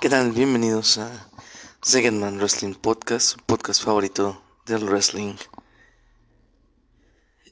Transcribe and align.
¿Qué 0.00 0.08
tal? 0.08 0.32
Bienvenidos 0.32 0.96
a 0.96 1.28
Second 1.82 2.20
Man 2.20 2.38
Wrestling 2.38 2.72
Podcast, 2.72 3.32
su 3.32 3.36
podcast 3.44 3.84
favorito 3.84 4.42
del 4.64 4.84
wrestling. 4.84 5.34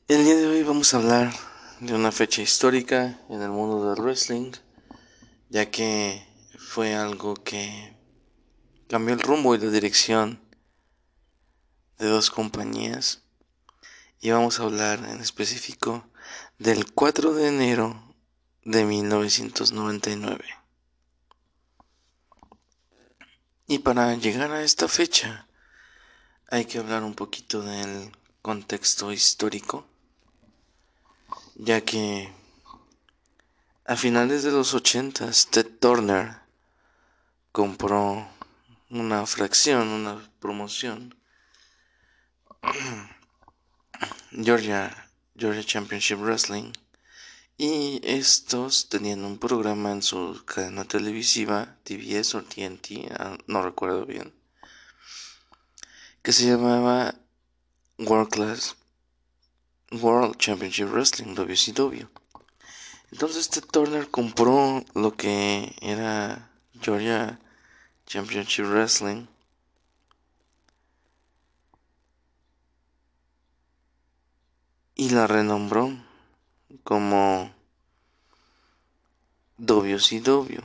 El 0.09 0.25
día 0.25 0.35
de 0.35 0.47
hoy 0.47 0.63
vamos 0.63 0.95
a 0.95 0.97
hablar 0.97 1.31
de 1.81 1.93
una 1.93 2.11
fecha 2.11 2.41
histórica 2.41 3.21
en 3.29 3.43
el 3.43 3.51
mundo 3.51 3.91
del 3.91 4.03
wrestling, 4.03 4.53
ya 5.51 5.71
que 5.71 6.27
fue 6.59 6.95
algo 6.95 7.35
que 7.35 7.95
cambió 8.89 9.15
el 9.15 9.21
rumbo 9.21 9.55
y 9.55 9.59
la 9.59 9.69
dirección 9.69 10.41
de 11.99 12.07
dos 12.07 12.31
compañías. 12.31 13.25
Y 14.23 14.31
vamos 14.31 14.59
a 14.59 14.63
hablar 14.63 15.01
en 15.01 15.21
específico 15.21 16.09
del 16.59 16.91
4 16.95 17.35
de 17.35 17.49
enero 17.49 18.15
de 18.65 18.87
1999. 18.87 20.47
Y 23.71 23.81
para 23.81 24.15
llegar 24.15 24.51
a 24.51 24.63
esta 24.63 24.89
fecha 24.89 25.47
hay 26.51 26.65
que 26.65 26.79
hablar 26.79 27.03
un 27.03 27.15
poquito 27.15 27.61
del 27.61 28.11
contexto 28.41 29.13
histórico, 29.13 29.87
ya 31.55 31.83
que 31.83 32.33
a 33.85 33.95
finales 33.95 34.43
de 34.43 34.53
los 34.53 34.73
80 34.73 35.31
Ted 35.51 35.67
Turner 35.81 36.41
compró 37.53 38.27
una 38.89 39.27
fracción, 39.27 39.89
una 39.89 40.19
promoción, 40.41 41.15
Georgia, 44.31 45.11
Georgia 45.37 45.63
Championship 45.63 46.21
Wrestling, 46.21 46.73
y 47.59 48.01
estos 48.05 48.89
tenían 48.89 49.25
un 49.25 49.37
programa 49.39 49.91
en 49.91 50.03
su 50.03 50.45
cadena 50.47 50.85
televisiva, 50.85 51.77
TBS 51.83 52.37
o 52.37 52.45
TNT, 52.45 53.11
ah, 53.19 53.37
no 53.49 53.63
recuerdo 53.63 54.07
bien, 54.07 54.33
que 56.23 56.33
se 56.33 56.47
llamaba 56.47 57.17
World 57.99 58.31
Class 58.31 58.77
World 59.91 60.37
Championship 60.37 60.89
Wrestling, 60.93 61.35
WCW. 61.35 62.07
Entonces 63.11 63.41
este 63.41 63.61
Turner 63.61 64.09
compró 64.09 64.85
lo 64.95 65.17
que 65.17 65.75
era 65.81 66.51
Georgia 66.81 67.41
Championship 68.07 68.67
Wrestling. 68.67 69.27
Y 74.95 75.11
la 75.11 75.27
renombró 75.27 76.08
como 76.85 77.55
WCW, 79.59 80.63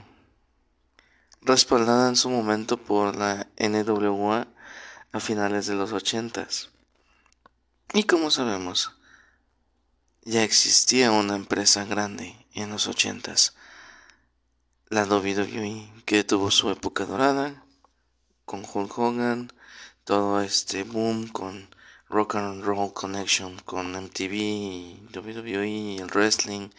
respaldada 1.41 2.09
en 2.09 2.15
su 2.15 2.29
momento 2.29 2.77
por 2.77 3.15
la 3.15 3.47
NWA 3.57 4.47
a 5.11 5.19
finales 5.19 5.67
de 5.67 5.75
los 5.75 5.91
80 5.93 6.47
Y 7.93 8.03
como 8.03 8.31
sabemos, 8.31 8.91
ya 10.23 10.43
existía 10.43 11.11
una 11.11 11.35
empresa 11.35 11.85
grande 11.85 12.45
en 12.53 12.69
los 12.69 12.87
80 12.87 13.35
la 14.93 15.05
WWE, 15.05 15.91
que 16.05 16.23
tuvo 16.23 16.51
su 16.51 16.69
época 16.69 17.05
dorada 17.05 17.65
con 18.45 18.63
Hulk 18.63 18.95
Hogan, 18.95 19.51
todo 20.03 20.39
este 20.41 20.83
boom 20.83 21.27
con 21.29 21.72
Rock 22.13 22.35
and 22.35 22.63
Roll 22.63 22.93
Connection 22.93 23.57
con 23.65 23.95
MTV, 23.95 25.09
WWE, 25.15 25.95
el 25.95 26.11
wrestling 26.13 26.69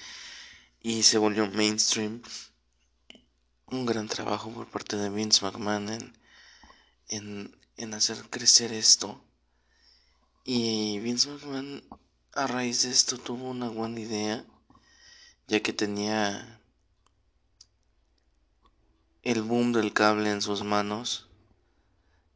y 0.80 1.02
se 1.02 1.18
volvió 1.18 1.50
mainstream. 1.50 2.22
Un 3.66 3.84
gran 3.84 4.06
trabajo 4.06 4.52
por 4.52 4.68
parte 4.68 4.96
de 4.96 5.10
Vince 5.10 5.44
McMahon 5.44 5.88
en, 5.88 6.18
en, 7.08 7.56
en 7.76 7.94
hacer 7.94 8.30
crecer 8.30 8.72
esto. 8.72 9.20
Y 10.44 11.00
Vince 11.00 11.28
McMahon 11.28 11.82
a 12.34 12.46
raíz 12.46 12.84
de 12.84 12.90
esto 12.90 13.18
tuvo 13.18 13.50
una 13.50 13.68
buena 13.68 13.98
idea, 13.98 14.44
ya 15.48 15.60
que 15.60 15.72
tenía 15.72 16.60
el 19.24 19.42
boom 19.42 19.72
del 19.72 19.92
cable 19.92 20.30
en 20.30 20.42
sus 20.42 20.62
manos 20.62 21.26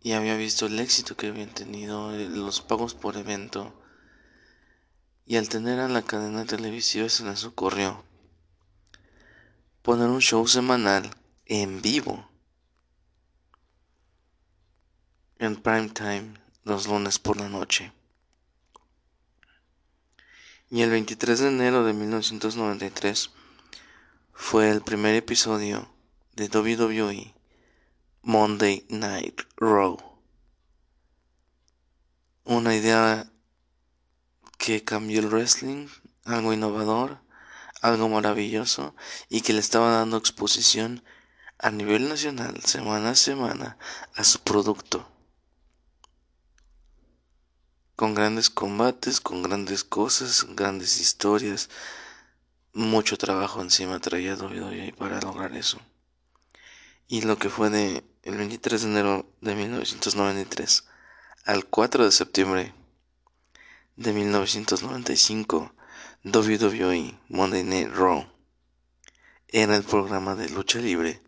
y 0.01 0.13
había 0.13 0.37
visto 0.37 0.67
el 0.67 0.79
éxito 0.79 1.17
que 1.17 1.29
habían 1.29 1.51
tenido 1.51 2.15
eh, 2.15 2.29
los 2.29 2.61
pagos 2.61 2.95
por 2.95 3.17
evento 3.17 3.75
y 5.27 5.37
al 5.37 5.49
tener 5.49 5.81
a 5.81 5.89
la 5.89 6.03
cadena 6.03 6.45
televisiva 6.45 7.09
se 7.09 7.25
les 7.25 7.45
ocurrió 7.45 8.05
poner 9.83 10.09
un 10.09 10.21
show 10.21 10.47
semanal 10.47 11.11
en 11.47 11.83
vivo 11.83 12.29
en 15.39 15.57
prime 15.57 15.89
time 15.91 16.35
los 16.65 16.87
lunes 16.87 17.19
por 17.19 17.37
la 17.37 17.49
noche. 17.49 17.93
Y 20.71 20.83
el 20.83 20.91
23 20.91 21.39
de 21.39 21.49
enero 21.49 21.85
de 21.85 21.95
1993 21.95 23.31
fue 24.35 24.71
el 24.71 24.83
primer 24.83 25.15
episodio 25.15 25.89
de 26.35 26.49
WWE 26.49 27.38
Monday 28.23 28.85
Night 28.89 29.43
Raw. 29.57 29.97
Una 32.45 32.75
idea 32.75 33.31
que 34.59 34.83
cambió 34.83 35.21
el 35.21 35.29
wrestling, 35.29 35.87
algo 36.25 36.53
innovador, 36.53 37.21
algo 37.81 38.09
maravilloso 38.09 38.95
y 39.29 39.43
que 39.43 39.53
le 39.53 39.61
estaba 39.61 39.93
dando 39.93 40.17
exposición 40.17 41.05
a 41.59 41.71
nivel 41.71 42.09
nacional 42.09 42.61
semana 42.63 43.11
a 43.11 43.15
semana 43.15 43.79
a 44.15 44.25
su 44.25 44.41
producto. 44.41 45.09
Con 47.95 48.15
grandes 48.15 48.51
combates, 48.51 49.21
con 49.21 49.43
grandes 49.43 49.85
cosas, 49.85 50.45
grandes 50.55 51.01
historias, 51.01 51.71
mucho 52.73 53.17
trabajo 53.17 53.63
encima 53.63 54.01
traía 54.01 54.35
WWE 54.35 54.93
para 54.99 55.21
lograr 55.21 55.57
eso. 55.57 55.79
Y 57.09 57.23
lo 57.23 57.39
que 57.39 57.49
fue 57.49 57.71
de 57.71 58.05
el 58.23 58.37
23 58.37 58.83
de 58.83 58.89
enero 58.89 59.33
de 59.41 59.55
1993 59.55 60.85
al 61.45 61.67
4 61.67 62.05
de 62.05 62.13
septiembre 62.13 62.75
de 63.97 64.13
1995, 64.13 65.73
WWE 66.25 67.19
Monday 67.29 67.65
Night 67.65 67.91
Raw 67.93 68.27
era 69.49 69.77
el 69.77 69.83
programa 69.83 70.35
de 70.35 70.51
lucha 70.51 70.79
libre 70.79 71.23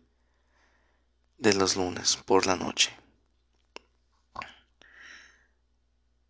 de 1.37 1.53
los 1.55 1.75
lunes 1.75 2.17
por 2.17 2.45
la 2.45 2.55
noche. 2.55 2.95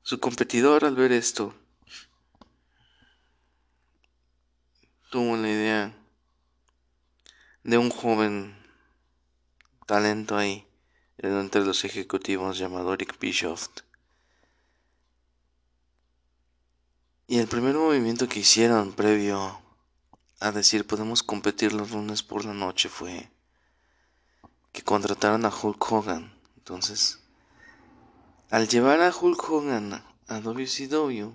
Su 0.04 0.20
competidor 0.20 0.86
al 0.86 0.96
ver 0.96 1.12
esto 1.12 1.54
tuvo 5.10 5.36
la 5.36 5.50
idea 5.50 5.94
de 7.64 7.78
un 7.78 7.90
joven 7.90 8.61
talento 9.92 10.38
ahí 10.38 10.66
entre 11.18 11.66
los 11.66 11.84
ejecutivos 11.84 12.58
llamado 12.58 12.96
Rick 12.96 13.20
Bischoff. 13.20 13.68
Y 17.28 17.40
el 17.40 17.48
primer 17.48 17.76
movimiento 17.76 18.30
que 18.30 18.40
hicieron 18.40 18.94
previo 18.94 19.62
a 20.40 20.54
decir 20.54 20.88
podemos 20.88 21.24
competir 21.24 21.74
los 21.74 21.92
lunes 21.92 22.24
por 22.24 22.46
la 22.46 22.54
noche 22.54 22.88
fue 22.88 23.30
que 24.72 24.82
contrataron 24.82 25.44
a 25.44 25.54
Hulk 25.54 25.92
Hogan. 25.92 26.40
Entonces, 26.56 27.20
al 28.50 28.70
llevar 28.70 29.02
a 29.02 29.14
Hulk 29.14 29.44
Hogan 29.50 30.06
a 30.30 30.40
WCW, 30.40 31.34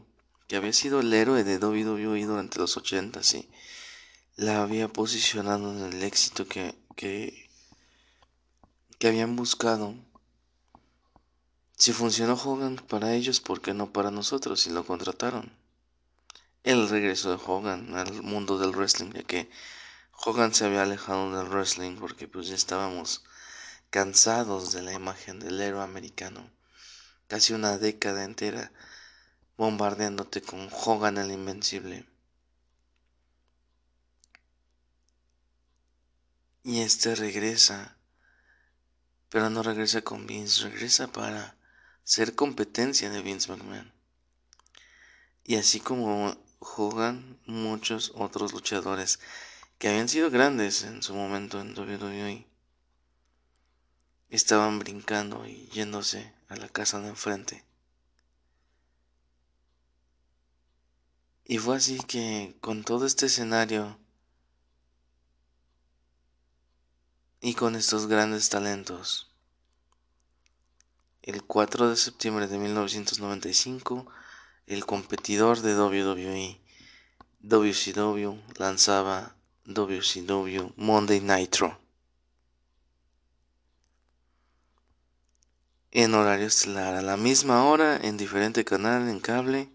que 0.49 0.57
había 0.57 0.73
sido 0.73 1.01
el 1.01 1.13
héroe 1.13 1.45
de 1.45 1.59
WWE 1.59 2.25
durante 2.25 2.59
los 2.59 2.75
80 2.79 3.21
y 3.35 3.51
la 4.37 4.63
había 4.63 4.89
posicionado 4.89 5.77
en 5.77 5.93
el 5.93 6.03
éxito 6.03 6.49
que, 6.49 6.75
que 6.97 7.46
que 8.99 9.09
habían 9.09 9.37
buscado. 9.37 9.95
Si 11.77 11.93
funcionó 11.93 12.35
Hogan 12.35 12.77
para 12.77 13.13
ellos, 13.13 13.41
¿por 13.41 13.61
qué 13.61 13.75
no 13.75 13.93
para 13.93 14.11
nosotros 14.11 14.61
si 14.61 14.71
lo 14.71 14.87
contrataron? 14.87 15.53
El 16.65 16.89
regreso 16.89 17.31
de 17.31 17.43
Hogan 17.45 17.95
al 17.95 18.23
mundo 18.23 18.59
del 18.59 18.71
wrestling, 18.71 19.13
ya 19.13 19.23
que 19.23 19.51
Hogan 20.13 20.55
se 20.55 20.65
había 20.65 20.83
alejado 20.83 21.37
del 21.37 21.49
wrestling 21.49 21.97
porque 21.97 22.27
pues 22.27 22.49
ya 22.49 22.55
estábamos 22.55 23.25
cansados 23.91 24.73
de 24.73 24.83
la 24.83 24.95
imagen 24.95 25.39
del 25.39 25.61
héroe 25.61 25.83
americano. 25.83 26.51
Casi 27.29 27.53
una 27.53 27.77
década 27.77 28.25
entera 28.25 28.73
bombardeándote 29.57 30.43
con 30.43 30.69
Hogan 30.73 31.19
el 31.19 31.31
Invencible. 31.31 32.07
Y 36.63 36.81
este 36.81 37.15
regresa 37.15 37.96
pero 39.29 39.51
no 39.51 39.63
regresa 39.63 40.03
con 40.03 40.27
Vince, 40.27 40.69
regresa 40.69 41.09
para 41.09 41.57
ser 42.05 42.35
competencia 42.35 43.11
de 43.11 43.23
Vince 43.23 43.51
McMahon. 43.51 43.93
Y 45.45 45.57
así 45.57 45.81
como 45.81 46.37
juegan 46.59 47.39
muchos 47.47 48.13
otros 48.15 48.53
luchadores 48.53 49.21
que 49.79 49.89
habían 49.89 50.09
sido 50.09 50.31
grandes 50.31 50.83
en 50.83 51.03
su 51.03 51.15
momento 51.15 51.61
en 51.61 51.79
WWE, 51.79 52.47
estaban 54.31 54.79
brincando 54.79 55.47
y 55.47 55.69
yéndose 55.69 56.33
a 56.49 56.57
la 56.57 56.69
casa 56.69 57.01
de 57.01 57.09
enfrente. 57.09 57.65
Y 61.45 61.59
fue 61.59 61.77
así 61.77 61.99
que 61.99 62.57
con 62.61 62.83
todo 62.83 63.07
este 63.07 63.27
escenario 63.27 63.99
y 67.47 67.55
con 67.55 67.77
estos 67.77 68.09
grandes 68.09 68.49
talentos, 68.49 69.31
el 71.23 71.45
4 71.45 71.91
de 71.91 71.97
septiembre 71.97 72.49
de 72.49 72.59
1995, 72.59 74.05
el 74.67 74.85
competidor 74.85 75.61
de 75.61 75.79
WWE, 75.79 76.61
WCW, 77.43 78.37
lanzaba 78.59 79.37
WCW 79.65 80.73
Monday 80.75 81.21
Nitro. 81.21 81.79
En 85.93 86.15
horario 86.15 86.49
estelar, 86.49 86.97
a 86.97 87.03
la 87.03 87.17
misma 87.17 87.63
hora, 87.67 87.97
en 87.97 88.17
diferente 88.17 88.65
canal, 88.65 89.09
en 89.09 89.21
cable, 89.21 89.71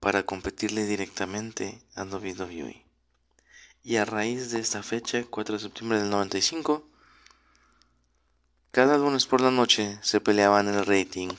para 0.00 0.24
competirle 0.24 0.84
directamente 0.84 1.80
a 1.94 2.02
WWE. 2.02 2.89
Y 3.82 3.96
a 3.96 4.04
raíz 4.04 4.50
de 4.50 4.60
esta 4.60 4.82
fecha, 4.82 5.24
4 5.28 5.54
de 5.54 5.60
septiembre 5.62 6.00
del 6.00 6.10
95, 6.10 6.86
cada 8.70 8.98
lunes 8.98 9.26
por 9.26 9.40
la 9.40 9.50
noche 9.50 9.98
se 10.02 10.20
peleaban 10.20 10.68
el 10.68 10.86
rating 10.86 11.30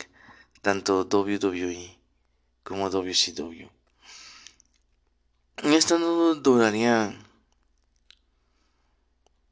tanto 0.62 1.08
WWE 1.10 1.98
como 2.64 2.90
WCW. 2.90 3.70
Y 5.64 5.76
esto 5.76 6.00
no 6.00 6.36
duraría 6.36 7.16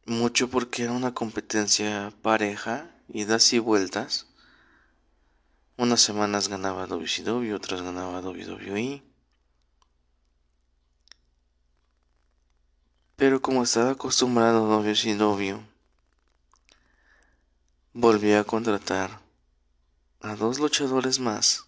mucho 0.06 0.50
porque 0.50 0.83
era 0.83 0.91
una 0.91 1.13
competencia 1.13 2.12
pareja, 2.21 2.89
idas 3.07 3.53
y 3.53 3.59
vueltas. 3.59 4.25
Unas 5.77 6.01
semanas 6.01 6.47
ganaba 6.47 6.88
WCW, 6.88 7.53
otras 7.53 7.81
ganaba 7.81 8.19
WWE. 8.19 9.03
Pero 13.19 13.42
como 13.42 13.63
estaba 13.63 13.92
acostumbrado 13.92 14.66
WCW, 14.81 15.60
volvió 17.92 18.39
a 18.39 18.45
contratar 18.45 19.19
a 20.21 20.36
dos 20.38 20.57
luchadores 20.60 21.19
más 21.19 21.66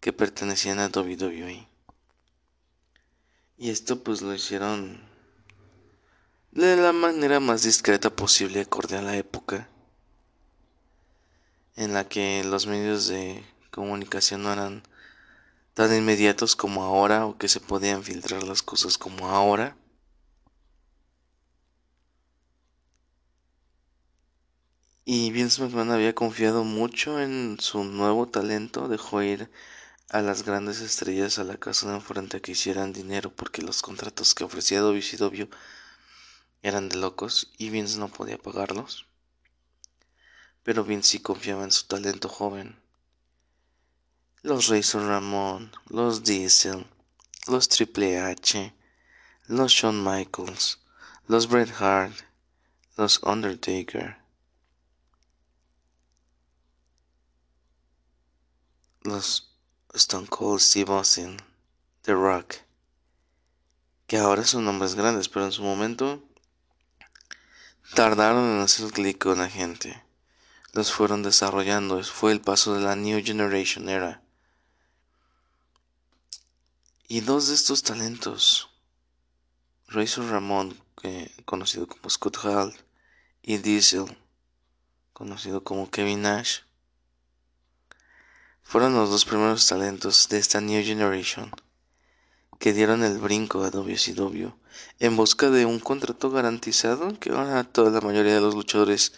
que 0.00 0.14
pertenecían 0.14 0.78
a 0.78 0.88
WWE. 0.88 1.68
Y 3.58 3.68
esto 3.68 4.02
pues 4.02 4.22
lo 4.22 4.34
hicieron 4.34 5.02
de 6.50 6.76
la 6.76 6.94
manera 6.94 7.38
más 7.38 7.62
discreta 7.62 8.08
posible 8.08 8.62
acorde 8.62 8.96
a 8.96 9.02
la 9.02 9.18
época 9.18 9.68
en 11.76 11.92
la 11.92 12.08
que 12.08 12.42
los 12.44 12.66
medios 12.66 13.06
de 13.06 13.44
comunicación 13.70 14.44
no 14.44 14.52
eran 14.54 14.82
tan 15.74 15.94
inmediatos 15.94 16.56
como 16.56 16.84
ahora 16.84 17.26
o 17.26 17.36
que 17.36 17.48
se 17.48 17.60
podían 17.60 18.02
filtrar 18.02 18.44
las 18.44 18.62
cosas 18.62 18.96
como 18.96 19.28
ahora. 19.28 19.76
Y 25.12 25.32
Vince 25.32 25.60
McMahon 25.60 25.90
había 25.90 26.14
confiado 26.14 26.62
mucho 26.62 27.18
en 27.20 27.58
su 27.58 27.82
nuevo 27.82 28.28
talento, 28.28 28.86
dejó 28.86 29.24
ir 29.24 29.50
a 30.08 30.20
las 30.22 30.44
grandes 30.44 30.80
estrellas 30.80 31.40
a 31.40 31.42
la 31.42 31.56
casa 31.56 31.88
de 31.88 31.96
enfrente 31.96 32.36
a 32.36 32.40
que 32.40 32.52
hicieran 32.52 32.92
dinero 32.92 33.34
porque 33.34 33.60
los 33.60 33.82
contratos 33.82 34.36
que 34.36 34.44
ofrecía 34.44 34.78
WCW 34.82 35.48
eran 36.62 36.88
de 36.88 36.98
locos 36.98 37.50
y 37.58 37.70
Vince 37.70 37.98
no 37.98 38.06
podía 38.06 38.38
pagarlos. 38.38 39.06
Pero 40.62 40.84
Vince 40.84 41.08
sí 41.10 41.18
confiaba 41.18 41.64
en 41.64 41.72
su 41.72 41.88
talento 41.88 42.28
joven. 42.28 42.78
Los 44.42 44.68
Razor 44.68 45.08
Ramón, 45.08 45.72
los 45.88 46.22
Diesel, 46.22 46.86
los 47.48 47.68
Triple 47.68 48.20
H, 48.20 48.72
los 49.48 49.72
Shawn 49.72 50.04
Michaels, 50.04 50.78
los 51.26 51.48
Bret 51.48 51.72
Hart, 51.80 52.14
los 52.96 53.20
Undertaker, 53.24 54.19
los 59.02 59.56
Stone 59.94 60.26
Cold 60.26 60.60
Steve 60.60 60.92
Austin, 60.92 61.36
The 62.02 62.12
Rock, 62.12 62.56
que 64.06 64.18
ahora 64.18 64.44
son 64.44 64.64
nombres 64.64 64.94
grandes, 64.94 65.28
pero 65.28 65.46
en 65.46 65.52
su 65.52 65.62
momento 65.62 66.22
tardaron 67.94 68.44
en 68.44 68.60
hacer 68.60 68.92
clic 68.92 69.18
con 69.18 69.38
la 69.38 69.48
gente. 69.48 70.02
Los 70.72 70.92
fueron 70.92 71.22
desarrollando, 71.22 72.02
fue 72.04 72.32
el 72.32 72.40
paso 72.40 72.74
de 72.74 72.82
la 72.82 72.94
New 72.94 73.24
Generation 73.24 73.88
Era. 73.88 74.22
Y 77.08 77.20
dos 77.20 77.48
de 77.48 77.54
estos 77.54 77.82
talentos, 77.82 78.68
Razor 79.88 80.30
Ramón, 80.30 80.78
conocido 81.44 81.88
como 81.88 82.08
Scott 82.10 82.36
Hall, 82.44 82.74
y 83.42 83.58
Diesel, 83.58 84.16
conocido 85.12 85.64
como 85.64 85.90
Kevin 85.90 86.22
Nash, 86.22 86.60
fueron 88.70 88.94
los 88.94 89.10
dos 89.10 89.24
primeros 89.24 89.66
talentos 89.66 90.28
de 90.28 90.38
esta 90.38 90.60
New 90.60 90.80
Generation 90.84 91.50
que 92.60 92.72
dieron 92.72 93.02
el 93.02 93.18
brinco 93.18 93.64
a 93.64 93.70
WCW 93.72 94.50
en 95.00 95.16
busca 95.16 95.50
de 95.50 95.66
un 95.66 95.80
contrato 95.80 96.30
garantizado 96.30 97.18
que 97.18 97.30
ahora 97.30 97.64
toda 97.64 97.90
la 97.90 98.00
mayoría 98.00 98.32
de 98.32 98.40
los 98.40 98.54
luchadores 98.54 99.12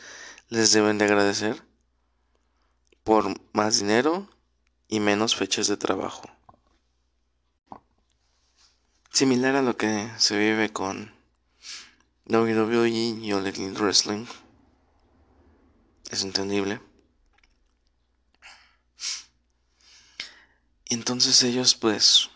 les 0.48 0.72
deben 0.72 0.96
de 0.96 1.04
agradecer 1.04 1.62
por 3.04 3.26
más 3.52 3.78
dinero 3.78 4.26
y 4.88 5.00
menos 5.00 5.36
fechas 5.36 5.66
de 5.66 5.76
trabajo. 5.76 6.22
Similar 9.10 9.56
a 9.56 9.62
lo 9.62 9.76
que 9.76 10.10
se 10.16 10.38
vive 10.38 10.72
con 10.72 11.14
WWE 12.24 12.88
y 12.88 13.32
All 13.34 13.46
Elite 13.46 13.78
Wrestling. 13.78 14.24
Es 16.10 16.22
entendible. 16.22 16.80
Entonces 20.92 21.42
ellos 21.42 21.74
pues 21.74 22.28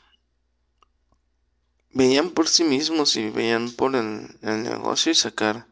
veían 1.92 2.30
por 2.30 2.48
sí 2.48 2.64
mismos 2.64 3.14
y 3.16 3.28
veían 3.28 3.70
por 3.70 3.94
el, 3.94 4.34
negocio 4.40 5.12
y 5.12 5.14
sacar 5.14 5.66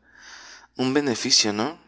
un 0.77 0.93
beneficio, 0.93 1.55
¿no? 1.55 1.79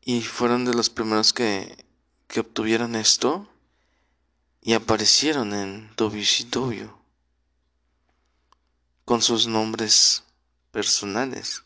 Y 0.00 0.22
fueron 0.22 0.64
de 0.64 0.72
los 0.72 0.88
primeros 0.88 1.34
que, 1.34 1.84
que 2.28 2.40
obtuvieron 2.40 2.96
esto 2.96 3.46
y 4.62 4.72
aparecieron 4.72 5.52
en 5.52 5.90
WCW 5.96 6.88
con 9.04 9.20
sus 9.20 9.46
nombres 9.46 10.22
personales. 10.70 11.62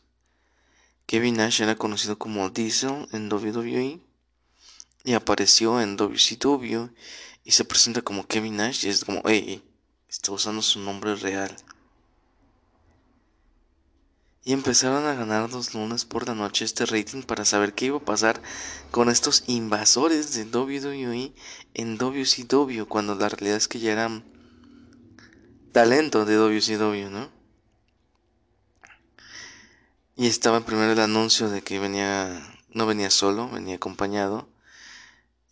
Kevin 1.06 1.36
Nash 1.36 1.62
era 1.62 1.76
conocido 1.76 2.18
como 2.18 2.50
Diesel 2.50 3.06
en 3.12 3.32
WWE 3.32 4.09
y 5.04 5.14
apareció 5.14 5.80
en 5.80 5.96
WCW 5.96 6.90
y 7.44 7.50
se 7.52 7.64
presenta 7.64 8.02
como 8.02 8.26
Kevin 8.26 8.56
Nash 8.56 8.84
y 8.84 8.88
es 8.88 9.04
como, 9.04 9.22
hey, 9.24 9.62
está 10.08 10.32
usando 10.32 10.62
su 10.62 10.80
nombre 10.80 11.14
real. 11.16 11.56
Y 14.42 14.52
empezaron 14.52 15.04
a 15.04 15.14
ganar 15.14 15.50
dos 15.50 15.74
lunes 15.74 16.04
por 16.04 16.26
la 16.26 16.34
noche 16.34 16.64
este 16.64 16.86
rating 16.86 17.22
para 17.22 17.44
saber 17.44 17.74
qué 17.74 17.86
iba 17.86 17.98
a 17.98 18.04
pasar 18.04 18.40
con 18.90 19.10
estos 19.10 19.44
invasores 19.46 20.34
de 20.34 20.44
WWE 20.44 21.34
en 21.74 21.98
WCW, 21.98 22.84
cuando 22.86 23.14
la 23.14 23.28
realidad 23.28 23.56
es 23.56 23.68
que 23.68 23.80
ya 23.80 23.92
eran 23.92 24.24
talento 25.72 26.24
de 26.24 26.36
WCW, 26.36 27.10
¿no? 27.10 27.30
Y 30.16 30.26
estaba 30.26 30.60
primero 30.64 30.92
el 30.92 31.00
anuncio 31.00 31.48
de 31.48 31.62
que 31.62 31.78
venía, 31.78 32.58
no 32.70 32.86
venía 32.86 33.10
solo, 33.10 33.48
venía 33.50 33.76
acompañado 33.76 34.49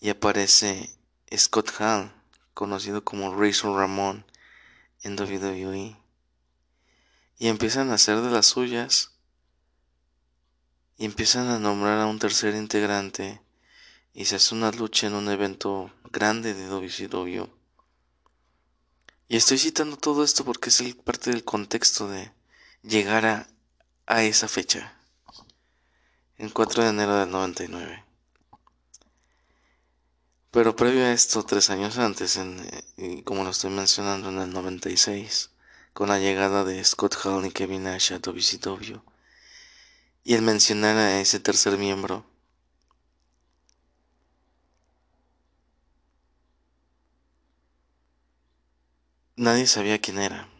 y 0.00 0.10
aparece 0.10 0.90
Scott 1.36 1.70
Hall, 1.80 2.12
conocido 2.54 3.04
como 3.04 3.34
Razor 3.34 3.76
Ramón 3.76 4.24
en 5.02 5.18
WWE. 5.18 5.96
Y 7.38 7.48
empiezan 7.48 7.90
a 7.90 7.94
hacer 7.94 8.20
de 8.20 8.30
las 8.30 8.46
suyas 8.46 9.12
y 10.96 11.04
empiezan 11.04 11.48
a 11.48 11.58
nombrar 11.58 12.00
a 12.00 12.06
un 12.06 12.18
tercer 12.18 12.54
integrante 12.54 13.40
y 14.12 14.24
se 14.24 14.36
hace 14.36 14.54
una 14.54 14.72
lucha 14.72 15.06
en 15.06 15.14
un 15.14 15.28
evento 15.28 15.92
grande 16.10 16.54
de 16.54 16.66
WCW. 16.66 17.46
Y 19.28 19.36
estoy 19.36 19.58
citando 19.58 19.96
todo 19.96 20.24
esto 20.24 20.44
porque 20.44 20.70
es 20.70 20.82
parte 21.04 21.30
del 21.30 21.44
contexto 21.44 22.08
de 22.08 22.32
llegar 22.82 23.26
a, 23.26 23.48
a 24.06 24.22
esa 24.24 24.48
fecha, 24.48 24.98
el 26.36 26.52
4 26.52 26.84
de 26.84 26.88
enero 26.88 27.16
del 27.16 27.30
99. 27.30 28.07
Pero 30.50 30.76
previo 30.76 31.04
a 31.06 31.12
esto, 31.12 31.42
tres 31.42 31.70
años 31.70 31.96
antes, 31.96 32.36
en, 32.36 32.60
y 32.98 33.22
como 33.22 33.44
lo 33.44 33.50
estoy 33.50 33.70
mencionando 33.70 34.28
en 34.28 34.38
el 34.40 34.50
96, 34.52 35.50
con 35.94 36.08
la 36.10 36.18
llegada 36.18 36.64
de 36.64 36.84
Scott 36.84 37.14
Hall 37.24 37.46
y 37.46 37.50
Kevin 37.50 37.84
Nash 37.84 38.12
a 38.12 38.18
WCW, 38.18 39.00
y 40.24 40.34
el 40.34 40.42
mencionar 40.42 40.96
a 40.96 41.20
ese 41.20 41.40
tercer 41.40 41.78
miembro. 41.78 42.24
Nadie 49.36 49.66
sabía 49.66 50.02
quién 50.02 50.18
era. 50.18 50.50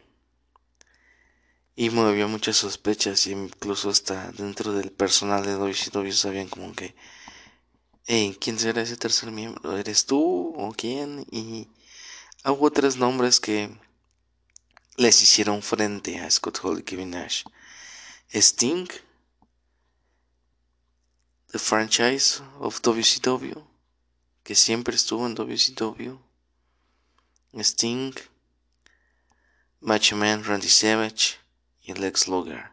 Y 1.77 1.89
movió 1.89 2.29
muchas 2.29 2.59
sospechas, 2.59 3.27
y 3.27 3.33
incluso 3.33 3.89
hasta 3.89 4.33
dentro 4.33 4.75
del 4.75 4.93
personal 4.93 5.47
de 5.47 5.53
WCW 5.53 6.13
sabían 6.13 6.49
como 6.51 6.75
que, 6.75 6.95
hey, 8.11 8.39
¿quién 8.41 8.59
será 8.59 8.81
ese 8.81 8.97
tercer 8.97 9.31
miembro? 9.31 9.77
¿Eres 9.77 10.07
tú 10.07 10.55
o 10.57 10.73
quién? 10.73 11.27
Y 11.31 11.69
hubo 12.43 12.71
tres 12.71 12.97
nombres 12.97 13.39
que 13.39 13.71
les 14.97 15.23
hicieron 15.23 15.61
frente 15.61 16.19
a 16.19 16.31
Scott 16.31 16.59
Hall 16.63 16.79
y 16.79 16.83
Kevin 16.83 17.11
Nash. 17.11 17.45
Sting, 18.33 18.89
The 21.53 21.59
Franchise 21.59 22.43
of 22.59 22.81
WCW, 22.81 23.63
que 24.43 24.55
siempre 24.55 24.97
estuvo 24.97 25.27
en 25.27 25.35
WCW. 25.35 26.19
Sting, 27.53 28.15
Macho 29.81 30.17
Man 30.17 30.45
Randy 30.45 30.69
Savage 30.69 31.37
y 31.83 31.93
Lex 31.93 32.27
Luger. 32.27 32.73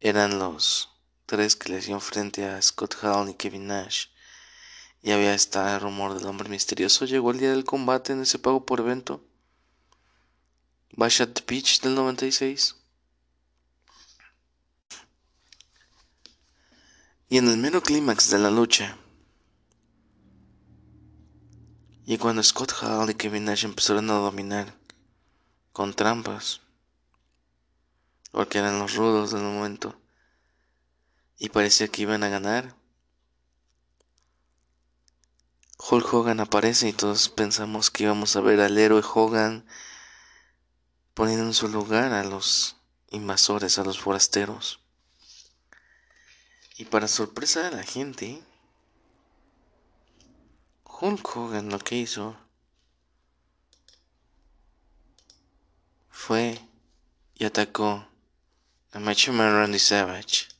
Eran 0.00 0.38
los 0.38 0.91
que 1.32 1.72
le 1.72 1.78
hacían 1.78 2.02
frente 2.02 2.44
a 2.44 2.60
Scott 2.60 2.94
Hall 3.02 3.30
y 3.30 3.34
Kevin 3.34 3.66
Nash. 3.66 4.08
Y 5.02 5.12
había 5.12 5.32
este 5.32 5.78
rumor 5.78 6.12
del 6.12 6.26
hombre 6.26 6.50
misterioso. 6.50 7.06
Llegó 7.06 7.30
el 7.30 7.38
día 7.38 7.50
del 7.50 7.64
combate 7.64 8.12
en 8.12 8.20
ese 8.20 8.38
pago 8.38 8.66
por 8.66 8.80
evento. 8.80 9.24
Bash 10.94 11.22
at 11.22 11.30
the 11.30 11.42
Beach 11.46 11.80
del 11.80 11.94
96. 11.94 12.76
Y 17.30 17.38
en 17.38 17.48
el 17.48 17.56
mero 17.56 17.80
clímax 17.82 18.28
de 18.28 18.38
la 18.38 18.50
lucha, 18.50 18.98
y 22.04 22.18
cuando 22.18 22.42
Scott 22.42 22.72
Hall 22.82 23.08
y 23.08 23.14
Kevin 23.14 23.46
Nash 23.46 23.64
empezaron 23.64 24.10
a 24.10 24.14
dominar 24.14 24.74
con 25.72 25.94
trampas, 25.94 26.60
porque 28.32 28.58
eran 28.58 28.78
los 28.78 28.96
rudos 28.96 29.32
del 29.32 29.44
momento, 29.44 30.01
y 31.42 31.48
parecía 31.48 31.88
que 31.88 32.02
iban 32.02 32.22
a 32.22 32.28
ganar, 32.28 32.76
Hulk 35.76 36.14
Hogan 36.14 36.38
aparece 36.38 36.88
y 36.88 36.92
todos 36.92 37.30
pensamos 37.30 37.90
que 37.90 38.04
íbamos 38.04 38.36
a 38.36 38.40
ver 38.40 38.60
al 38.60 38.78
héroe 38.78 39.02
Hogan 39.02 39.66
poniendo 41.14 41.44
en 41.46 41.52
su 41.52 41.66
lugar 41.66 42.12
a 42.12 42.22
los 42.22 42.76
invasores, 43.10 43.76
a 43.80 43.82
los 43.82 43.98
forasteros. 43.98 44.78
Y 46.76 46.84
para 46.84 47.08
sorpresa 47.08 47.68
de 47.68 47.76
la 47.76 47.82
gente, 47.82 48.40
Hulk 50.84 51.36
Hogan 51.36 51.70
lo 51.70 51.80
que 51.80 51.96
hizo 51.96 52.36
fue 56.08 56.60
y 57.34 57.44
atacó 57.46 58.06
a 58.92 59.00
Macho 59.00 59.32
Man 59.32 59.52
Randy 59.52 59.80
Savage 59.80 60.51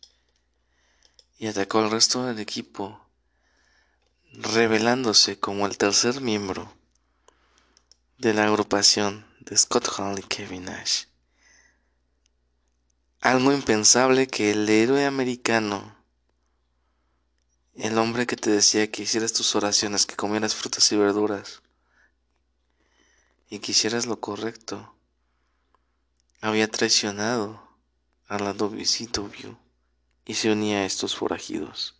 y 1.42 1.49
atacó 1.49 1.80
al 1.80 1.90
resto 1.90 2.25
del 2.25 2.38
equipo, 2.38 3.04
revelándose 4.32 5.40
como 5.40 5.66
el 5.66 5.76
tercer 5.76 6.20
miembro 6.20 6.72
de 8.16 8.32
la 8.32 8.44
agrupación 8.44 9.26
de 9.40 9.58
Scott 9.58 9.88
Hall 9.99 10.20
y 10.20 10.22
Kevin 10.22 10.66
Nash. 10.66 11.06
Algo 13.20 13.52
impensable 13.52 14.28
que 14.28 14.52
el 14.52 14.68
héroe 14.68 15.04
americano, 15.04 15.96
el 17.75 17.99
hombre 17.99 18.28
que 18.28 18.37
te 18.37 18.50
decía 18.50 18.92
que 18.92 19.02
hicieras 19.02 19.32
tus 19.32 19.56
oraciones, 19.56 20.06
que 20.06 20.14
comieras 20.14 20.54
frutas 20.54 20.92
y 20.92 20.96
verduras 20.96 21.61
y 23.50 23.58
que 23.58 23.72
hicieras 23.72 24.06
lo 24.06 24.20
correcto, 24.20 24.94
había 26.40 26.70
traicionado 26.70 27.68
a 28.28 28.38
la 28.38 28.52
WCW 28.52 29.62
y 30.24 30.34
se 30.34 30.52
unía 30.52 30.78
a 30.78 30.84
estos 30.84 31.16
forajidos. 31.16 31.96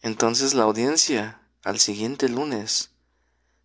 Entonces 0.00 0.54
la 0.54 0.64
audiencia, 0.64 1.40
al 1.62 1.78
siguiente 1.78 2.28
lunes, 2.28 2.90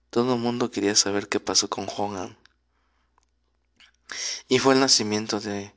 todo 0.10 0.36
el 0.36 0.40
mundo 0.40 0.72
quería 0.72 0.96
saber 0.96 1.28
qué 1.28 1.40
pasó 1.40 1.70
con 1.70 1.88
Hogan. 1.90 2.38
Y 4.48 4.60
fue 4.60 4.74
el 4.74 4.80
nacimiento 4.80 5.40
de 5.40 5.74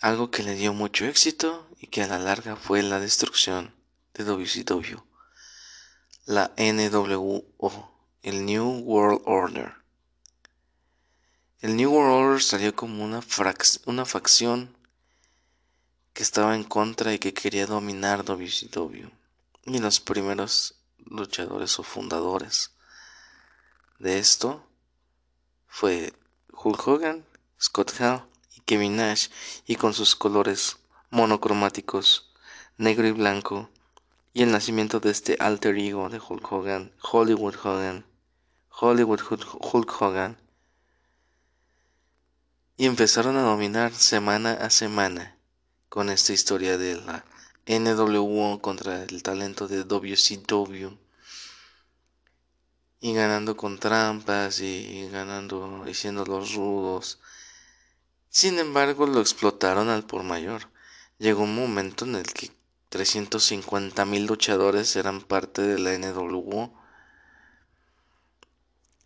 algo 0.00 0.30
que 0.30 0.42
le 0.42 0.54
dio 0.54 0.74
mucho 0.74 1.06
éxito 1.06 1.68
y 1.80 1.86
que 1.86 2.02
a 2.02 2.06
la 2.06 2.18
larga 2.18 2.56
fue 2.56 2.82
la 2.82 3.00
destrucción 3.00 3.74
de 4.14 4.24
WCW, 4.24 4.98
la 6.26 6.52
NWO, 6.56 7.92
el 8.22 8.44
New 8.44 8.80
World 8.84 9.22
Order. 9.24 9.74
El 11.60 11.76
New 11.76 11.92
World 11.92 12.12
Order 12.12 12.42
salió 12.42 12.74
como 12.74 13.04
una, 13.04 13.20
una 13.86 14.04
facción 14.04 14.76
que 16.12 16.22
estaba 16.22 16.54
en 16.54 16.64
contra 16.64 17.14
y 17.14 17.18
que 17.18 17.32
quería 17.32 17.66
dominar 17.66 18.24
WCW. 18.24 19.08
Y 19.64 19.78
los 19.78 20.00
primeros 20.00 20.74
luchadores 20.98 21.78
o 21.78 21.82
fundadores 21.82 22.72
de 23.98 24.18
esto 24.18 24.66
fue 25.68 26.12
Hulk 26.52 26.86
Hogan, 26.86 27.24
Scott 27.60 27.92
Hall 28.00 28.24
y 28.56 28.60
Kevin 28.60 28.96
Nash 28.96 29.28
y 29.66 29.76
con 29.76 29.94
sus 29.94 30.16
colores 30.16 30.78
monocromáticos 31.10 32.32
negro 32.76 33.06
y 33.06 33.12
blanco 33.12 33.70
y 34.34 34.42
el 34.42 34.50
nacimiento 34.50 34.98
de 34.98 35.10
este 35.10 35.36
alter 35.38 35.76
ego 35.76 36.08
de 36.08 36.18
Hulk 36.18 36.50
Hogan, 36.50 36.92
Hollywood 37.00 37.54
Hogan, 37.62 38.04
Hollywood 38.70 39.20
Hulk 39.60 40.02
Hogan 40.02 40.38
y 42.76 42.86
empezaron 42.86 43.36
a 43.36 43.42
dominar 43.42 43.92
semana 43.92 44.52
a 44.52 44.70
semana 44.70 45.36
con 45.92 46.08
esta 46.08 46.32
historia 46.32 46.78
de 46.78 46.94
la 47.02 47.22
NWO 47.66 48.62
contra 48.62 49.02
el 49.02 49.22
talento 49.22 49.68
de 49.68 49.84
WCW 49.84 50.96
y 53.00 53.12
ganando 53.12 53.58
con 53.58 53.78
trampas 53.78 54.60
y 54.60 55.10
ganando 55.10 55.84
y 55.86 55.92
siendo 55.92 56.24
los 56.24 56.54
rudos. 56.54 57.20
Sin 58.30 58.58
embargo, 58.58 59.06
lo 59.06 59.20
explotaron 59.20 59.90
al 59.90 60.06
por 60.06 60.22
mayor. 60.22 60.70
Llegó 61.18 61.42
un 61.42 61.54
momento 61.54 62.06
en 62.06 62.14
el 62.14 62.32
que 62.32 62.50
350 62.88 64.06
mil 64.06 64.24
luchadores 64.24 64.96
eran 64.96 65.20
parte 65.20 65.60
de 65.60 65.78
la 65.78 65.98
NWO. 65.98 66.72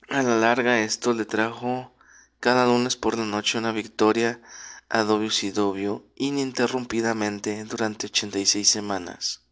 A 0.08 0.22
la 0.22 0.36
larga 0.36 0.78
esto 0.82 1.12
le 1.14 1.24
trajo 1.24 1.92
cada 2.38 2.64
lunes 2.64 2.94
por 2.94 3.18
la 3.18 3.24
noche 3.24 3.58
una 3.58 3.72
victoria 3.72 4.40
a 4.88 5.02
WCW 5.02 6.00
ininterrumpidamente 6.14 7.64
durante 7.64 8.06
86 8.06 8.68
semanas. 8.68 9.42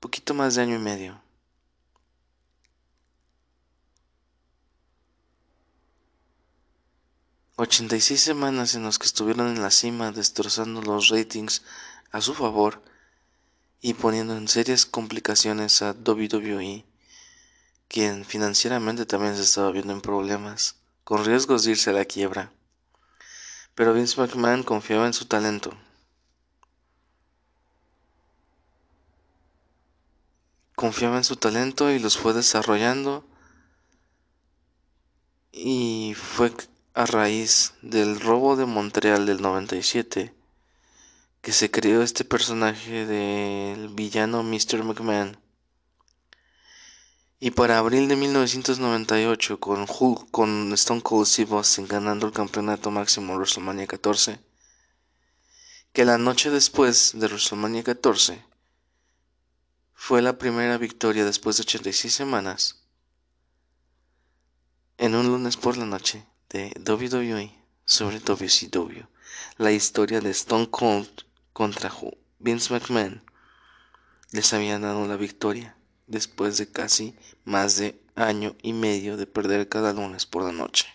Poquito 0.00 0.34
más 0.34 0.54
de 0.54 0.62
año 0.62 0.76
y 0.76 0.78
medio. 0.78 1.20
Ochenta 7.56 7.96
y 7.96 8.00
seis 8.00 8.20
semanas 8.20 8.76
en 8.76 8.84
los 8.84 9.00
que 9.00 9.06
estuvieron 9.06 9.48
en 9.48 9.60
la 9.60 9.72
cima 9.72 10.12
destrozando 10.12 10.80
los 10.80 11.08
ratings 11.08 11.62
a 12.12 12.20
su 12.20 12.32
favor 12.34 12.80
y 13.80 13.94
poniendo 13.94 14.36
en 14.36 14.46
serias 14.46 14.86
complicaciones 14.86 15.82
a 15.82 15.90
WWE, 15.92 16.84
quien 17.88 18.24
financieramente 18.24 19.06
también 19.06 19.34
se 19.34 19.42
estaba 19.42 19.72
viendo 19.72 19.92
en 19.92 20.00
problemas 20.00 20.77
con 21.08 21.24
riesgos 21.24 21.64
de 21.64 21.70
irse 21.70 21.88
a 21.88 21.94
la 21.94 22.04
quiebra. 22.04 22.52
Pero 23.74 23.94
Vince 23.94 24.20
McMahon 24.20 24.62
confiaba 24.62 25.06
en 25.06 25.14
su 25.14 25.24
talento. 25.24 25.72
Confiaba 30.76 31.16
en 31.16 31.24
su 31.24 31.36
talento 31.36 31.90
y 31.90 31.98
los 31.98 32.18
fue 32.18 32.34
desarrollando. 32.34 33.24
Y 35.50 36.12
fue 36.14 36.52
a 36.92 37.06
raíz 37.06 37.72
del 37.80 38.20
robo 38.20 38.56
de 38.56 38.66
Montreal 38.66 39.24
del 39.24 39.40
97 39.40 40.34
que 41.40 41.52
se 41.52 41.70
creó 41.70 42.02
este 42.02 42.26
personaje 42.26 43.06
del 43.06 43.88
villano 43.88 44.42
Mr. 44.42 44.84
McMahon 44.84 45.38
y 47.40 47.52
para 47.52 47.78
abril 47.78 48.08
de 48.08 48.16
1998, 48.16 49.60
con, 49.60 49.86
Hulk, 49.88 50.30
con 50.30 50.72
Stone 50.72 51.02
Cold 51.02 51.26
Steve 51.26 51.54
Austin 51.54 51.86
ganando 51.86 52.26
el 52.26 52.32
campeonato 52.32 52.90
máximo 52.90 53.36
WrestleMania 53.36 53.86
14, 53.86 54.40
que 55.92 56.04
la 56.04 56.18
noche 56.18 56.50
después 56.50 57.12
de 57.14 57.28
WrestleMania 57.28 57.84
14 57.84 58.44
fue 59.94 60.20
la 60.20 60.38
primera 60.38 60.78
victoria 60.78 61.24
después 61.24 61.56
de 61.56 61.62
86 61.62 62.12
semanas, 62.12 62.82
en 64.96 65.14
un 65.14 65.28
lunes 65.28 65.56
por 65.56 65.76
la 65.76 65.86
noche 65.86 66.26
de 66.48 66.72
WWE, 66.84 67.56
sobre 67.84 68.18
WCW, 68.18 69.06
la 69.58 69.70
historia 69.70 70.20
de 70.20 70.30
Stone 70.30 70.70
Cold 70.70 71.08
contra 71.52 71.92
Vince 72.40 72.72
McMahon 72.72 73.22
les 74.32 74.52
había 74.52 74.78
dado 74.78 75.06
la 75.06 75.16
victoria 75.16 75.77
después 76.08 76.56
de 76.58 76.66
casi 76.70 77.14
más 77.44 77.76
de 77.76 78.00
año 78.16 78.56
y 78.62 78.72
medio 78.72 79.16
de 79.16 79.26
perder 79.26 79.68
cada 79.68 79.92
lunes 79.92 80.26
por 80.26 80.42
la 80.42 80.52
noche. 80.52 80.86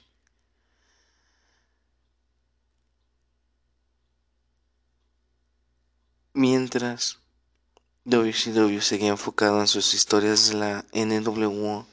Mientras 6.34 7.20
WCW 8.06 8.82
seguía 8.82 9.10
enfocado 9.10 9.62
en 9.62 9.68
sus 9.68 9.94
historias 9.94 10.50
de 10.50 10.56
la 10.56 10.86
NWO, 10.92 11.88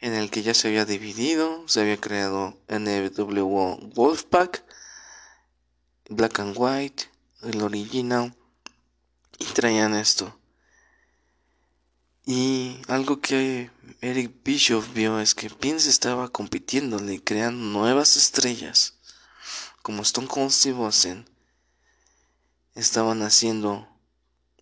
en 0.00 0.12
el 0.12 0.30
que 0.30 0.42
ya 0.42 0.54
se 0.54 0.68
había 0.68 0.84
dividido, 0.84 1.66
se 1.66 1.80
había 1.80 1.96
creado 1.96 2.56
NWO 2.68 3.78
Wolfpack, 3.94 4.64
Black 6.10 6.38
and 6.38 6.54
White, 6.56 7.04
el 7.42 7.62
original, 7.62 8.36
y 9.38 9.46
traían 9.46 9.94
esto. 9.94 10.38
Y 12.28 12.82
algo 12.88 13.20
que 13.20 13.70
Eric 14.00 14.42
Bischoff 14.42 14.92
vio 14.92 15.20
es 15.20 15.36
que 15.36 15.48
Vince 15.48 15.88
estaba 15.88 16.28
compitiéndole 16.28 17.14
y 17.14 17.18
creando 17.20 17.64
nuevas 17.64 18.16
estrellas, 18.16 18.94
como 19.80 20.02
Stone 20.02 20.26
Cold 20.26 20.50
Steve 20.50 20.82
Austin. 20.84 21.24
Estaban 22.74 23.22
haciendo 23.22 23.86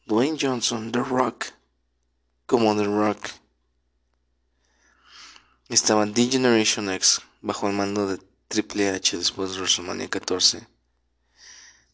Dwayne 0.04 0.36
Johnson, 0.38 0.92
The 0.92 0.98
Rock, 0.98 1.46
como 2.44 2.76
The 2.76 2.84
Rock. 2.84 3.30
Estaba 5.70 6.04
The 6.04 6.26
Generation 6.26 6.90
X 6.90 7.22
bajo 7.40 7.66
el 7.66 7.72
mando 7.72 8.06
de 8.06 8.20
Triple 8.48 8.90
H 8.90 9.16
después 9.16 9.52
de 9.52 9.60
WrestleMania 9.60 10.10
14. 10.10 10.68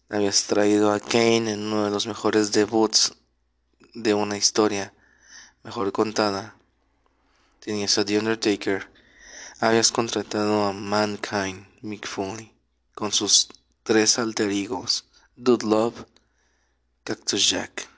Habías 0.08 0.42
traído 0.48 0.90
a 0.90 0.98
Kane 0.98 1.52
en 1.52 1.60
uno 1.60 1.84
de 1.84 1.92
los 1.92 2.08
mejores 2.08 2.50
debuts 2.50 3.14
de 3.94 4.14
una 4.14 4.36
historia 4.36 4.92
mejor 5.62 5.92
contada. 5.92 6.56
Tenías 7.60 7.98
a 7.98 8.04
The 8.04 8.18
Undertaker. 8.18 8.90
Habías 9.60 9.92
contratado 9.92 10.64
a 10.64 10.72
Mankind, 10.72 11.66
Mick 11.82 12.06
Foley, 12.06 12.54
con 12.94 13.12
sus 13.12 13.48
tres 13.82 14.18
alter 14.18 14.50
egos, 14.50 15.04
Dude 15.36 15.66
Love, 15.66 16.06
Cactus 17.04 17.50
Jack. 17.50 17.88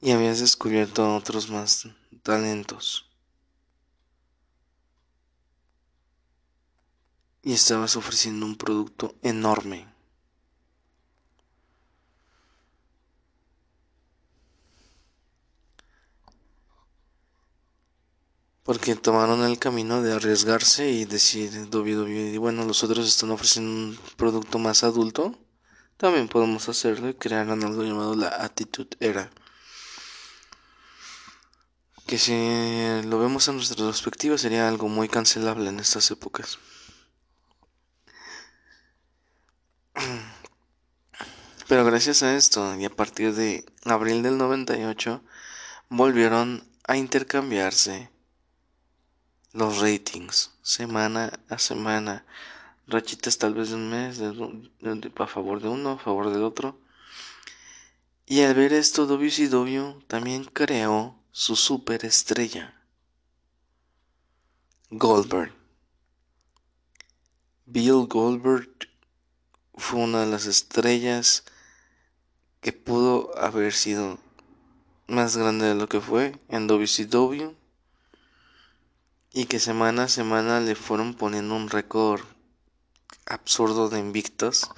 Y 0.00 0.12
habías 0.12 0.40
descubierto 0.40 1.14
otros 1.14 1.50
más 1.50 1.86
talentos. 2.22 3.06
Y 7.42 7.52
estabas 7.52 7.96
ofreciendo 7.96 8.46
un 8.46 8.56
producto 8.56 9.14
enorme. 9.22 9.86
Porque 18.64 18.94
tomaron 18.94 19.42
el 19.44 19.58
camino 19.58 20.02
de 20.02 20.12
arriesgarse 20.12 20.90
y 20.90 21.04
decir 21.04 21.68
y 21.72 22.36
bueno, 22.38 22.64
los 22.64 22.84
otros 22.84 23.08
están 23.08 23.30
ofreciendo 23.30 23.70
un 23.70 23.98
producto 24.16 24.58
más 24.58 24.84
adulto, 24.84 25.38
también 25.96 26.28
podemos 26.28 26.68
hacerlo 26.68 27.08
y 27.08 27.14
crear 27.14 27.48
algo 27.50 27.82
llamado 27.82 28.14
la 28.14 28.28
Attitude 28.28 28.96
Era. 29.00 29.30
Que 32.06 32.18
si 32.18 32.32
lo 33.06 33.18
vemos 33.18 33.46
en 33.48 33.56
nuestra 33.56 33.84
perspectiva 33.84 34.36
sería 34.38 34.68
algo 34.68 34.88
muy 34.88 35.08
cancelable 35.08 35.68
en 35.68 35.78
estas 35.78 36.10
épocas. 36.10 36.58
Pero 41.68 41.84
gracias 41.84 42.22
a 42.22 42.34
esto 42.34 42.74
y 42.76 42.84
a 42.84 42.90
partir 42.90 43.34
de 43.34 43.64
abril 43.84 44.22
del 44.22 44.38
98 44.38 45.22
volvieron 45.88 46.64
a 46.84 46.96
intercambiarse 46.96 48.10
los 49.52 49.80
ratings 49.80 50.52
semana 50.62 51.40
a 51.48 51.58
semana, 51.58 52.24
rachitas 52.86 53.38
tal 53.38 53.54
vez 53.54 53.70
de 53.70 53.76
un 53.76 53.90
mes, 53.90 54.20
a 54.20 55.26
favor 55.26 55.60
de 55.60 55.68
uno, 55.68 55.90
a 55.92 55.98
favor 55.98 56.30
del 56.30 56.42
otro. 56.42 56.78
Y 58.26 58.42
al 58.42 58.54
ver 58.54 58.72
esto, 58.72 59.06
WCW 59.06 60.02
también 60.06 60.44
creó 60.44 61.16
su 61.32 61.56
superestrella, 61.56 62.80
Goldberg. 64.90 65.52
Bill 67.66 68.06
Goldberg 68.08 68.88
fue 69.74 70.00
una 70.00 70.20
de 70.20 70.26
las 70.26 70.46
estrellas 70.46 71.44
que 72.60 72.72
pudo 72.72 73.36
haber 73.38 73.72
sido 73.72 74.18
más 75.06 75.36
grande 75.36 75.66
de 75.66 75.74
lo 75.74 75.88
que 75.88 76.00
fue 76.00 76.38
en 76.48 76.66
WCW 76.66 77.59
y 79.32 79.44
que 79.46 79.60
semana 79.60 80.04
a 80.04 80.08
semana 80.08 80.60
le 80.60 80.74
fueron 80.74 81.14
poniendo 81.14 81.54
un 81.54 81.68
récord 81.70 82.22
absurdo 83.26 83.88
de 83.88 84.00
invictos. 84.00 84.68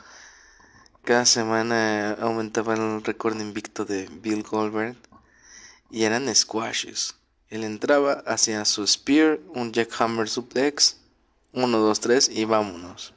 Cada 1.05 1.25
semana 1.25 2.13
aumentaba 2.21 2.75
el 2.75 3.03
récord 3.03 3.41
invicto 3.41 3.85
de 3.85 4.09
Bill 4.09 4.43
Goldberg 4.43 4.97
y 5.91 6.05
eran 6.05 6.33
squashes. 6.35 7.17
Él 7.49 7.65
entraba, 7.65 8.23
hacía 8.27 8.65
su 8.65 8.87
spear, 8.87 9.41
un 9.55 9.73
jackhammer 9.73 10.29
suplex, 10.29 10.97
1, 11.53 11.79
2, 11.79 12.01
3 12.01 12.29
y 12.31 12.45
vámonos. 12.45 13.15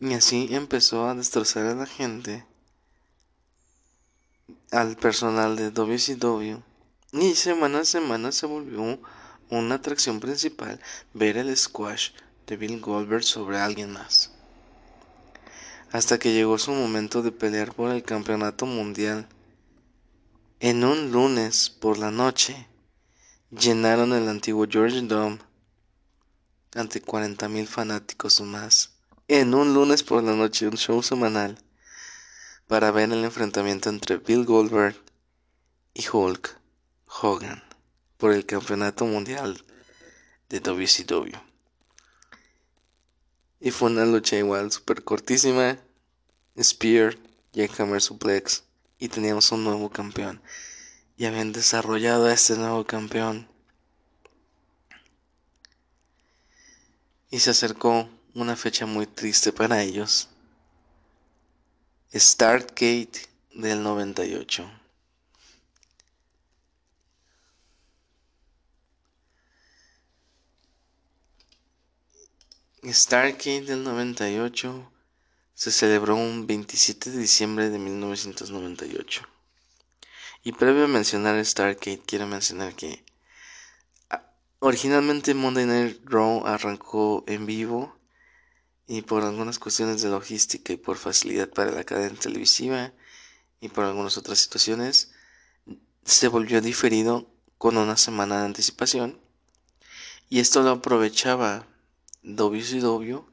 Y 0.00 0.14
así 0.14 0.48
empezó 0.50 1.08
a 1.08 1.14
destrozar 1.14 1.66
a 1.66 1.74
la 1.74 1.86
gente, 1.86 2.44
al 4.70 4.96
personal 4.96 5.56
de 5.56 5.70
WCW. 5.70 6.60
Y 7.12 7.34
semana 7.34 7.80
a 7.80 7.84
semana 7.84 8.32
se 8.32 8.46
volvió 8.46 8.98
una 9.58 9.74
atracción 9.74 10.18
principal 10.18 10.80
ver 11.12 11.36
el 11.36 11.54
squash 11.54 12.12
de 12.46 12.56
Bill 12.56 12.80
Goldberg 12.80 13.22
sobre 13.22 13.58
alguien 13.58 13.92
más. 13.92 14.30
Hasta 15.90 16.18
que 16.18 16.32
llegó 16.32 16.56
su 16.56 16.72
momento 16.72 17.20
de 17.20 17.32
pelear 17.32 17.74
por 17.74 17.90
el 17.90 18.02
campeonato 18.02 18.64
mundial. 18.64 19.28
En 20.58 20.84
un 20.84 21.12
lunes 21.12 21.68
por 21.68 21.98
la 21.98 22.10
noche, 22.10 22.66
llenaron 23.50 24.14
el 24.14 24.26
antiguo 24.26 24.66
George 24.68 25.02
Dome 25.02 25.38
ante 26.74 27.02
40.000 27.02 27.66
fanáticos 27.66 28.40
o 28.40 28.44
más. 28.44 28.92
En 29.28 29.52
un 29.52 29.74
lunes 29.74 30.02
por 30.02 30.22
la 30.22 30.32
noche, 30.32 30.66
un 30.66 30.78
show 30.78 31.02
semanal, 31.02 31.58
para 32.66 32.90
ver 32.90 33.12
el 33.12 33.22
enfrentamiento 33.22 33.90
entre 33.90 34.16
Bill 34.16 34.46
Goldberg 34.46 34.96
y 35.92 36.06
Hulk 36.10 36.58
Hogan 37.20 37.71
por 38.22 38.32
el 38.32 38.46
campeonato 38.46 39.04
mundial 39.04 39.64
de 40.48 40.60
WCW. 40.60 41.36
Y 43.58 43.72
fue 43.72 43.90
una 43.90 44.04
lucha 44.04 44.36
igual, 44.36 44.70
súper 44.70 45.02
cortísima. 45.02 45.76
Spear, 46.56 47.18
Jackhammer 47.52 48.00
Suplex. 48.00 48.62
Y 49.00 49.08
teníamos 49.08 49.50
un 49.50 49.64
nuevo 49.64 49.90
campeón. 49.90 50.40
Y 51.16 51.24
habían 51.24 51.50
desarrollado 51.50 52.26
a 52.26 52.32
este 52.32 52.54
nuevo 52.54 52.86
campeón. 52.86 53.48
Y 57.28 57.40
se 57.40 57.50
acercó 57.50 58.08
una 58.34 58.54
fecha 58.54 58.86
muy 58.86 59.08
triste 59.08 59.52
para 59.52 59.82
ellos. 59.82 60.28
Startgate 62.14 63.26
del 63.52 63.82
98. 63.82 64.81
Stargate 72.84 73.60
del 73.60 73.84
98 73.84 74.90
se 75.54 75.70
celebró 75.70 76.16
un 76.16 76.48
27 76.48 77.12
de 77.12 77.18
diciembre 77.18 77.70
de 77.70 77.78
1998. 77.78 79.22
Y 80.42 80.50
previo 80.50 80.86
a 80.86 80.88
mencionar 80.88 81.42
Stargate, 81.44 82.02
quiero 82.04 82.26
mencionar 82.26 82.74
que 82.74 83.04
ah, 84.10 84.24
originalmente 84.58 85.32
Monday 85.32 85.64
Night 85.64 86.00
Raw 86.06 86.44
arrancó 86.44 87.22
en 87.28 87.46
vivo 87.46 87.96
y 88.88 89.02
por 89.02 89.22
algunas 89.22 89.60
cuestiones 89.60 90.02
de 90.02 90.08
logística 90.08 90.72
y 90.72 90.76
por 90.76 90.96
facilidad 90.96 91.48
para 91.50 91.70
la 91.70 91.84
cadena 91.84 92.18
televisiva 92.18 92.92
y 93.60 93.68
por 93.68 93.84
algunas 93.84 94.18
otras 94.18 94.40
situaciones 94.40 95.12
se 96.04 96.26
volvió 96.26 96.60
diferido 96.60 97.30
con 97.58 97.76
una 97.76 97.96
semana 97.96 98.40
de 98.40 98.46
anticipación 98.46 99.20
y 100.28 100.40
esto 100.40 100.62
lo 100.62 100.70
aprovechaba 100.70 101.68
WCW 102.22 103.24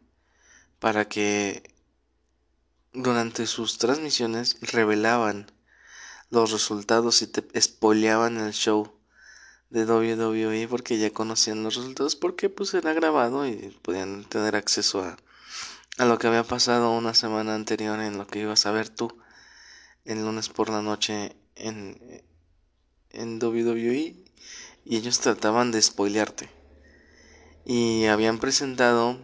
para 0.80 1.08
que 1.08 1.64
durante 2.92 3.46
sus 3.46 3.78
transmisiones 3.78 4.58
revelaban 4.62 5.52
los 6.32 6.52
resultados 6.52 7.22
y 7.22 7.28
te 7.28 7.62
spoileaban 7.62 8.38
el 8.38 8.54
show 8.54 8.92
de 9.70 9.86
WWE 9.86 10.68
porque 10.68 10.98
ya 10.98 11.12
conocían 11.12 11.64
los 11.64 11.76
resultados 11.76 12.16
porque 12.16 12.50
pues 12.50 12.74
era 12.74 12.94
grabado 12.94 13.46
y 13.48 13.78
podían 13.84 14.26
tener 14.26 14.56
acceso 14.56 15.04
a, 15.04 15.18
a 15.98 16.06
lo 16.06 16.18
que 16.18 16.28
había 16.28 16.44
pasado 16.44 16.92
una 16.92 17.14
semana 17.14 17.54
anterior 17.54 18.00
en 18.00 18.18
lo 18.18 18.26
que 18.26 18.40
ibas 18.40 18.66
a 18.66 18.72
ver 18.72 18.90
tú 18.90 19.16
el 20.06 20.24
lunes 20.24 20.50
por 20.50 20.70
la 20.70 20.82
noche 20.82 21.36
en, 21.56 22.24
en 23.12 23.44
WWE 23.44 24.16
y 24.86 24.96
ellos 24.98 25.20
trataban 25.20 25.72
de 25.72 25.82
spoilearte 25.82 26.59
y 27.72 28.08
habían 28.08 28.40
presentado 28.40 29.20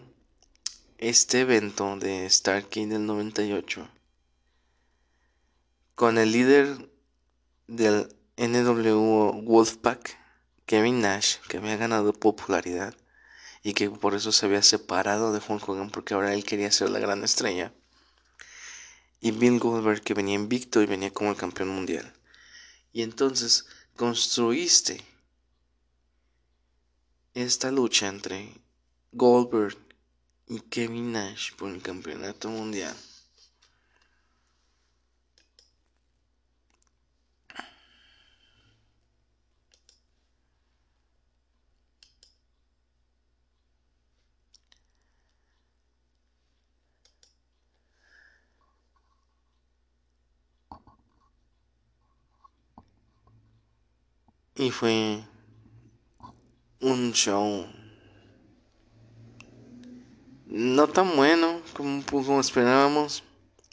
este 0.99 1.39
evento 1.39 1.97
de 1.97 2.29
Starkey 2.29 2.85
del 2.85 3.07
98 3.07 3.89
con 5.95 6.19
el 6.19 6.31
líder 6.31 6.91
del 7.65 8.15
NW 8.37 9.41
Wolfpack 9.41 10.15
Kevin 10.67 11.01
Nash, 11.01 11.37
que 11.47 11.57
había 11.57 11.75
ganado 11.75 12.13
popularidad 12.13 12.93
y 13.63 13.73
que 13.73 13.89
por 13.89 14.13
eso 14.13 14.31
se 14.31 14.45
había 14.45 14.61
separado 14.61 15.33
de 15.33 15.41
Hulk 15.43 15.67
Hogan 15.67 15.89
porque 15.89 16.13
ahora 16.13 16.35
él 16.35 16.45
quería 16.45 16.71
ser 16.71 16.91
la 16.91 16.99
gran 16.99 17.23
estrella. 17.23 17.73
Y 19.21 19.31
Bill 19.31 19.57
Goldberg 19.57 20.01
que 20.01 20.13
venía 20.13 20.35
invicto 20.35 20.83
y 20.83 20.85
venía 20.85 21.11
como 21.11 21.31
el 21.31 21.35
campeón 21.35 21.69
mundial. 21.69 22.13
Y 22.93 23.01
entonces 23.01 23.65
construiste 23.95 25.03
esta 27.35 27.69
lucha 27.69 28.07
entre 28.07 28.49
Goldberg 29.11 29.77
y 30.47 30.61
Kevin 30.61 31.11
Nash 31.11 31.51
por 31.55 31.69
el 31.69 31.81
campeonato 31.81 32.49
mundial. 32.49 32.95
Y 54.57 54.71
fue 54.71 55.21
un 56.81 57.13
show. 57.13 57.67
No 60.45 60.87
tan 60.87 61.15
bueno 61.15 61.61
como, 61.73 62.39
esperábamos, 62.39 63.23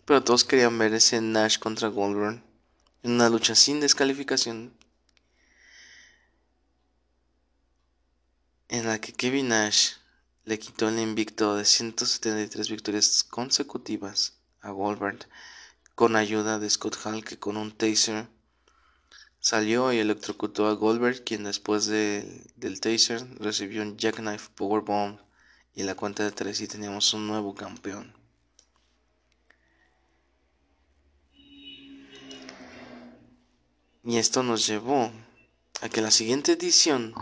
pero 0.04 0.22
todos 0.22 0.44
querían 0.44 0.78
ver 0.78 0.94
ese 0.94 1.20
Nash 1.20 1.58
contra 1.58 1.88
Goldberg 1.88 2.42
en 3.02 3.12
una 3.12 3.28
lucha 3.28 3.54
sin 3.54 3.80
descalificación. 3.80 4.72
En 8.68 8.86
la 8.86 9.00
que 9.00 9.12
Kevin 9.12 9.48
Nash 9.48 9.92
le 10.44 10.58
quitó 10.58 10.88
el 10.88 10.98
invicto 10.98 11.56
de 11.56 11.64
173 11.64 12.70
victorias 12.70 13.22
consecutivas 13.22 14.38
a 14.60 14.70
Goldberg 14.70 15.28
con 15.94 16.16
ayuda 16.16 16.58
de 16.58 16.70
Scott 16.70 16.96
Hall 17.04 17.24
que 17.24 17.38
con 17.38 17.56
un 17.56 17.70
taser 17.70 18.28
Salió 19.42 19.92
y 19.92 19.98
electrocutó 19.98 20.68
a 20.68 20.74
Goldberg, 20.74 21.24
quien 21.24 21.42
después 21.42 21.86
de, 21.86 22.44
del 22.54 22.80
taser 22.80 23.26
recibió 23.40 23.82
un 23.82 23.96
jackknife 23.96 24.50
powerbomb 24.54 25.18
y 25.74 25.82
la 25.82 25.96
cuenta 25.96 26.22
de 26.22 26.30
tres 26.30 26.60
y 26.60 26.68
teníamos 26.68 27.12
un 27.12 27.26
nuevo 27.26 27.52
campeón. 27.52 28.14
Y 34.04 34.16
esto 34.16 34.44
nos 34.44 34.64
llevó 34.64 35.10
a 35.80 35.88
que 35.88 36.02
la 36.02 36.12
siguiente 36.12 36.52
edición 36.52 37.12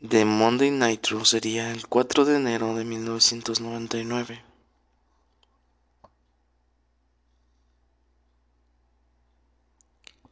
de 0.00 0.26
Monday 0.26 0.70
Nitro 0.70 1.24
sería 1.24 1.72
el 1.72 1.86
4 1.86 2.26
de 2.26 2.36
enero 2.36 2.74
de 2.74 2.84
1999. 2.84 4.47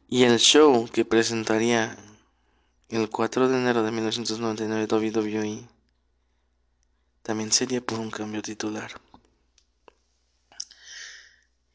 Y 0.09 0.23
el 0.23 0.39
show 0.39 0.87
que 0.89 1.03
presentaría 1.03 1.97
el 2.87 3.09
4 3.09 3.49
de 3.49 3.57
enero 3.57 3.83
de 3.83 3.91
1999 3.91 4.87
WWE 4.89 5.67
también 7.23 7.51
sería 7.51 7.81
por 7.81 7.99
un 7.99 8.09
cambio 8.09 8.41
titular. 8.41 9.01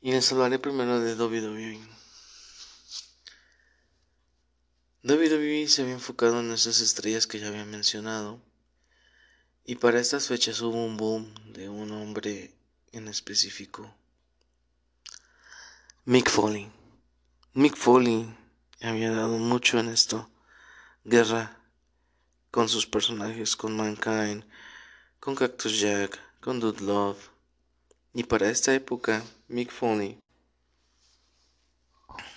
Y 0.00 0.12
les 0.12 0.32
hablaré 0.32 0.58
primero 0.58 0.98
de 0.98 1.14
WWE. 1.14 1.78
WWE 5.04 5.68
se 5.68 5.82
había 5.82 5.94
enfocado 5.94 6.40
en 6.40 6.52
esas 6.52 6.80
estrellas 6.80 7.26
que 7.26 7.38
ya 7.38 7.48
había 7.48 7.66
mencionado. 7.66 8.40
Y 9.66 9.76
para 9.76 10.00
estas 10.00 10.28
fechas 10.28 10.62
hubo 10.62 10.82
un 10.82 10.96
boom 10.96 11.34
de 11.52 11.68
un 11.68 11.92
hombre 11.92 12.54
en 12.92 13.08
específico. 13.08 13.94
Mick 16.06 16.30
Foley. 16.30 16.81
Mick 17.54 17.76
Foley 17.76 18.34
había 18.80 19.10
dado 19.10 19.36
mucho 19.36 19.78
en 19.78 19.90
esto. 19.90 20.26
Guerra 21.04 21.58
con 22.50 22.66
sus 22.66 22.86
personajes, 22.86 23.56
con 23.56 23.76
Mankind, 23.76 24.42
con 25.20 25.34
Cactus 25.34 25.78
Jack, 25.78 26.18
con 26.40 26.60
Dude 26.60 26.82
Love. 26.82 27.28
Y 28.14 28.24
para 28.24 28.48
esta 28.48 28.74
época, 28.74 29.22
Mick 29.48 29.70
Foley 29.70 30.18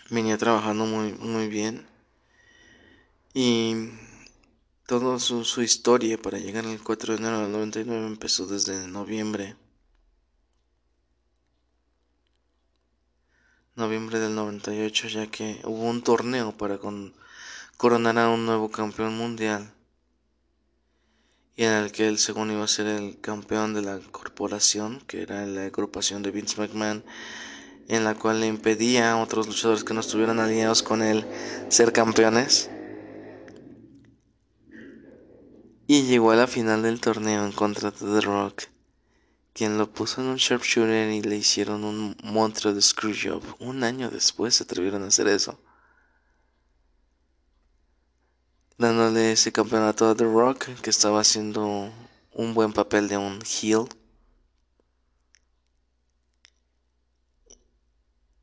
venía 0.09 0.37
trabajando 0.37 0.85
muy, 0.85 1.13
muy 1.13 1.47
bien. 1.47 1.87
Y 3.33 3.91
toda 4.85 5.17
su, 5.19 5.45
su 5.45 5.61
historia 5.61 6.21
para 6.21 6.39
llegar 6.39 6.65
al 6.65 6.83
4 6.83 7.13
de 7.13 7.19
enero 7.21 7.39
del 7.39 7.53
99 7.53 8.05
empezó 8.05 8.47
desde 8.47 8.85
noviembre 8.89 9.55
noviembre 13.75 14.19
del 14.19 14.35
98, 14.35 15.07
ya 15.09 15.27
que 15.27 15.59
hubo 15.65 15.83
un 15.83 16.01
torneo 16.01 16.51
para 16.57 16.79
coronar 17.77 18.17
a 18.17 18.29
un 18.29 18.45
nuevo 18.45 18.71
campeón 18.71 19.17
mundial 19.17 19.71
y 21.57 21.63
en 21.63 21.71
el 21.71 21.91
que 21.91 22.07
él 22.07 22.17
según 22.17 22.51
iba 22.51 22.63
a 22.63 22.67
ser 22.67 22.87
el 22.87 23.19
campeón 23.19 23.73
de 23.73 23.81
la 23.81 23.99
corporación, 24.11 25.01
que 25.07 25.21
era 25.21 25.45
la 25.45 25.65
agrupación 25.65 26.21
de 26.21 26.31
Vince 26.31 26.59
McMahon, 26.59 27.03
en 27.87 28.03
la 28.03 28.15
cual 28.15 28.41
le 28.41 28.47
impedía 28.47 29.11
a 29.11 29.17
otros 29.17 29.47
luchadores 29.47 29.83
que 29.83 29.93
no 29.93 30.01
estuvieran 30.01 30.39
alineados 30.39 30.83
con 30.83 31.01
él 31.01 31.25
ser 31.69 31.93
campeones. 31.93 32.69
Y 35.87 36.03
llegó 36.03 36.31
a 36.31 36.35
la 36.35 36.47
final 36.47 36.81
del 36.81 36.99
torneo 36.99 37.45
en 37.45 37.51
contra 37.51 37.91
de 37.91 37.97
The 37.97 38.21
Rock 38.21 38.63
quien 39.55 39.77
lo 39.77 39.89
puso 39.89 40.19
en 40.19 40.27
un 40.27 40.35
sharpshooter 40.35 41.11
y 41.11 41.21
le 41.21 41.37
hicieron 41.37 41.85
un 41.85 42.17
monstruo 42.23 42.73
de 42.73 42.81
screwjob. 42.81 43.41
Un 43.59 43.85
año 43.85 44.09
después 44.11 44.55
se 44.55 44.63
atrevieron 44.63 45.01
a 45.03 45.07
hacer 45.07 45.29
eso. 45.29 45.57
Dándole 48.77 49.31
ese 49.31 49.53
campeonato 49.53 50.09
a 50.09 50.15
The 50.15 50.25
Rock, 50.25 50.65
que 50.81 50.89
estaba 50.89 51.21
haciendo 51.21 51.89
un 52.33 52.53
buen 52.53 52.73
papel 52.73 53.07
de 53.07 53.15
un 53.15 53.39
heel. 53.43 53.87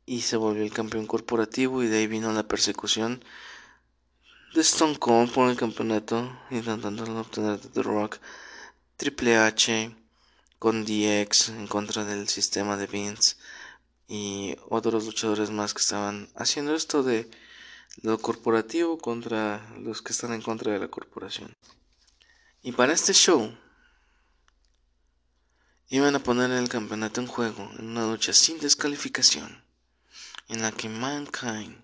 Y 0.06 0.22
se 0.22 0.38
volvió 0.38 0.62
el 0.62 0.72
campeón 0.72 1.06
corporativo 1.06 1.82
y 1.82 1.88
de 1.88 1.98
ahí 1.98 2.06
vino 2.06 2.32
la 2.32 2.48
persecución 2.48 3.22
de 4.54 4.62
Stone 4.62 4.98
Cold 4.98 5.30
por 5.30 5.50
el 5.50 5.58
campeonato, 5.58 6.32
intentando 6.50 7.04
obtener 7.20 7.60
de 7.60 7.68
The 7.68 7.82
Rock. 7.82 8.18
Triple 8.96 9.36
H 9.36 10.01
con 10.62 10.84
DX 10.84 11.48
en 11.48 11.66
contra 11.66 12.04
del 12.04 12.28
sistema 12.28 12.76
de 12.76 12.86
Vince 12.86 13.34
y 14.06 14.54
otros 14.68 15.06
luchadores 15.06 15.50
más 15.50 15.74
que 15.74 15.80
estaban 15.80 16.28
haciendo 16.36 16.76
esto 16.76 17.02
de 17.02 17.28
lo 18.02 18.16
corporativo 18.18 18.96
contra 18.96 19.68
los 19.80 20.02
que 20.02 20.12
están 20.12 20.32
en 20.32 20.40
contra 20.40 20.72
de 20.72 20.78
la 20.78 20.86
corporación. 20.86 21.56
Y 22.62 22.70
para 22.70 22.92
este 22.92 23.12
show 23.12 23.52
iban 25.88 26.14
a 26.14 26.22
poner 26.22 26.52
el 26.52 26.68
campeonato 26.68 27.20
en 27.20 27.26
juego 27.26 27.68
en 27.80 27.88
una 27.88 28.06
lucha 28.06 28.32
sin 28.32 28.60
descalificación 28.60 29.64
en 30.46 30.62
la 30.62 30.70
que 30.70 30.88
Mankind 30.88 31.76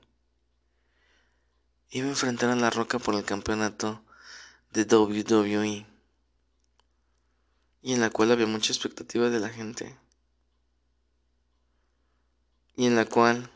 iba 1.91 2.07
a 2.07 2.11
enfrentar 2.11 2.51
a 2.51 2.55
La 2.55 2.71
Roca 2.71 3.01
por 3.01 3.17
el 3.17 3.25
campeonato 3.25 4.05
de 4.71 4.85
WWE 4.85 5.97
y 7.83 7.93
en 7.93 8.01
la 8.01 8.11
cual 8.11 8.33
había 8.33 8.47
mucha 8.47 8.73
expectativa 8.73 9.31
de 9.31 9.41
la 9.41 9.49
gente. 9.49 9.97
Y 12.77 12.87
en 12.87 12.97
la 12.97 13.05
cual, 13.05 13.51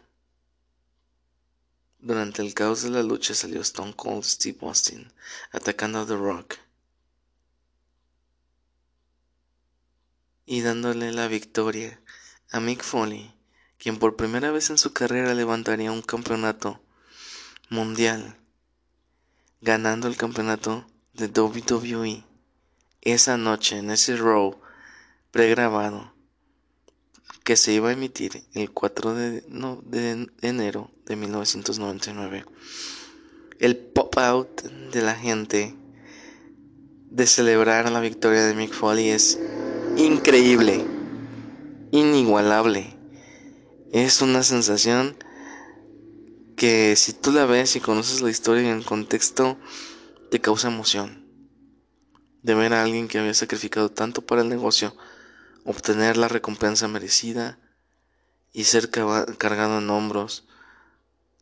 durante 1.99 2.43
el 2.43 2.55
caos 2.55 2.83
de 2.83 2.91
la 2.91 3.03
lucha, 3.03 3.35
salió 3.35 3.61
Stone 3.61 3.95
Cold 3.95 4.25
Steve 4.25 4.59
Austin 4.63 5.13
atacando 5.53 6.01
a 6.01 6.07
The 6.07 6.17
Rock 6.17 6.57
y 10.45 10.61
dándole 10.61 11.13
la 11.13 11.29
victoria 11.29 12.01
a 12.51 12.61
Mick 12.61 12.83
Foley, 12.83 13.35
quien 13.79 13.99
por 13.99 14.17
primera 14.17 14.51
vez 14.51 14.71
en 14.71 14.79
su 14.79 14.93
carrera 14.93 15.35
levantaría 15.35 15.93
un 15.93 16.03
campeonato 16.03 16.81
mundial 17.71 18.37
ganando 19.63 20.09
el 20.09 20.17
campeonato 20.17 20.85
de 21.15 21.29
WWE 21.29 22.32
esa 23.03 23.37
noche 23.37 23.79
en 23.79 23.91
ese 23.91 24.17
Raw 24.17 24.59
pregrabado 25.31 26.13
que 27.45 27.57
se 27.57 27.73
iba 27.73 27.91
a 27.91 27.93
emitir 27.93 28.45
el 28.55 28.71
4 28.71 29.15
de, 29.15 29.41
de 29.43 30.29
enero 30.43 30.91
de 31.07 31.17
1999. 31.17 32.45
El 33.59 33.77
pop-out 33.77 34.63
de 34.63 35.03
la 35.03 35.15
gente 35.15 35.75
de 37.11 37.27
celebrar 37.27 37.91
la 37.91 38.01
victoria 38.01 38.47
de 38.47 38.55
Mick 38.55 38.73
Foley 38.73 39.11
es 39.11 39.39
increíble, 39.97 40.85
inigualable. 41.91 42.97
Es 43.93 44.23
una 44.23 44.43
sensación 44.43 45.17
que 46.57 46.95
si 46.97 47.13
tú 47.13 47.33
la 47.33 47.45
ves 47.45 47.75
y 47.77 47.81
conoces 47.81 48.23
la 48.23 48.31
historia 48.31 48.63
en 48.63 48.79
el 48.79 48.85
contexto, 48.85 49.59
te 50.31 50.41
causa 50.41 50.69
emoción. 50.69 51.22
De 52.43 52.55
ver 52.55 52.75
a 52.75 52.83
alguien 52.83 53.09
que 53.09 53.19
había 53.19 53.35
sacrificado 53.35 53.91
tanto 53.91 54.23
para 54.23 54.43
el 54.43 54.49
negocio, 54.49 54.97
obtener 55.65 56.17
la 56.17 56.29
recompensa 56.29 56.89
merecida 56.89 57.59
y 58.53 58.65
ser 58.65 58.91
cargado 58.91 59.79
en 59.79 59.91
hombros, 59.91 60.45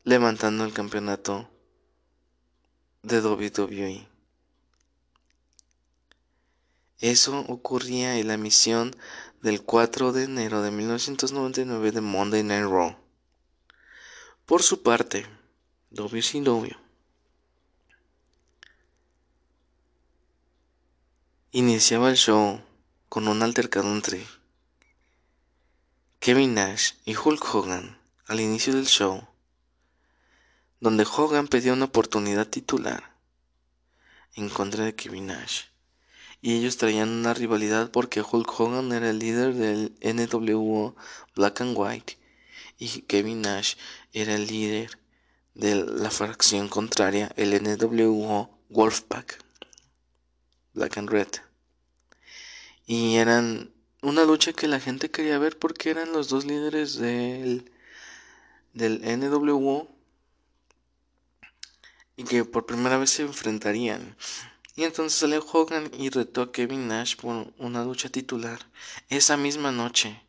levantando 0.04 0.64
el 0.64 0.72
campeonato 0.72 1.50
de 3.02 3.20
WWE. 3.20 4.08
Eso 6.98 7.40
ocurría 7.48 8.18
en 8.18 8.28
la 8.28 8.34
emisión 8.34 8.94
del 9.42 9.62
4 9.62 10.12
de 10.12 10.24
enero 10.24 10.60
de 10.60 10.70
1999 10.70 11.92
de 11.92 12.00
Monday 12.02 12.42
Night 12.42 12.66
Raw. 12.66 12.96
Por 14.44 14.62
su 14.62 14.82
parte, 14.82 15.26
WCW 15.90 16.79
iniciaba 21.52 22.10
el 22.10 22.16
show 22.16 22.60
con 23.08 23.26
un 23.26 23.42
altercado 23.42 23.92
entre 23.92 24.24
Kevin 26.20 26.54
Nash 26.54 26.92
y 27.04 27.16
Hulk 27.16 27.44
Hogan 27.52 27.98
al 28.26 28.38
inicio 28.38 28.72
del 28.72 28.86
show, 28.86 29.26
donde 30.78 31.04
Hogan 31.04 31.48
pedía 31.48 31.72
una 31.72 31.86
oportunidad 31.86 32.46
titular 32.46 33.16
en 34.34 34.48
contra 34.48 34.84
de 34.84 34.94
Kevin 34.94 35.26
Nash. 35.26 35.62
Y 36.40 36.54
ellos 36.54 36.76
traían 36.76 37.08
una 37.08 37.34
rivalidad 37.34 37.90
porque 37.90 38.22
Hulk 38.22 38.60
Hogan 38.60 38.92
era 38.92 39.10
el 39.10 39.18
líder 39.18 39.54
del 39.54 39.92
NWO 40.02 40.94
Black 41.34 41.62
and 41.62 41.76
White 41.76 42.16
y 42.78 43.02
Kevin 43.02 43.42
Nash 43.42 43.74
era 44.12 44.36
el 44.36 44.46
líder 44.46 45.00
de 45.54 45.74
la 45.74 46.12
fracción 46.12 46.68
contraria, 46.68 47.32
el 47.36 47.60
NWO 47.60 48.56
Wolfpack 48.68 49.49
Black 50.74 50.98
and 50.98 51.10
Red. 51.10 51.28
Y 52.86 53.16
eran 53.16 53.72
una 54.02 54.24
lucha 54.24 54.52
que 54.52 54.68
la 54.68 54.80
gente 54.80 55.10
quería 55.10 55.38
ver 55.38 55.58
porque 55.58 55.90
eran 55.90 56.12
los 56.12 56.28
dos 56.28 56.44
líderes 56.44 56.96
del, 56.96 57.70
del 58.72 59.00
NWO 59.02 59.88
y 62.16 62.24
que 62.24 62.44
por 62.44 62.66
primera 62.66 62.98
vez 62.98 63.10
se 63.10 63.22
enfrentarían. 63.22 64.16
Y 64.76 64.84
entonces 64.84 65.18
salió 65.18 65.44
Hogan 65.44 65.90
y 65.98 66.10
retó 66.10 66.42
a 66.42 66.52
Kevin 66.52 66.88
Nash 66.88 67.16
por 67.16 67.52
una 67.58 67.84
lucha 67.84 68.08
titular 68.08 68.58
esa 69.08 69.36
misma 69.36 69.72
noche. 69.72 70.22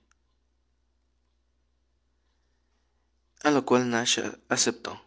A 3.43 3.51
lo 3.51 3.65
cual 3.65 3.89
Nash 3.89 4.19
aceptó. 4.49 5.01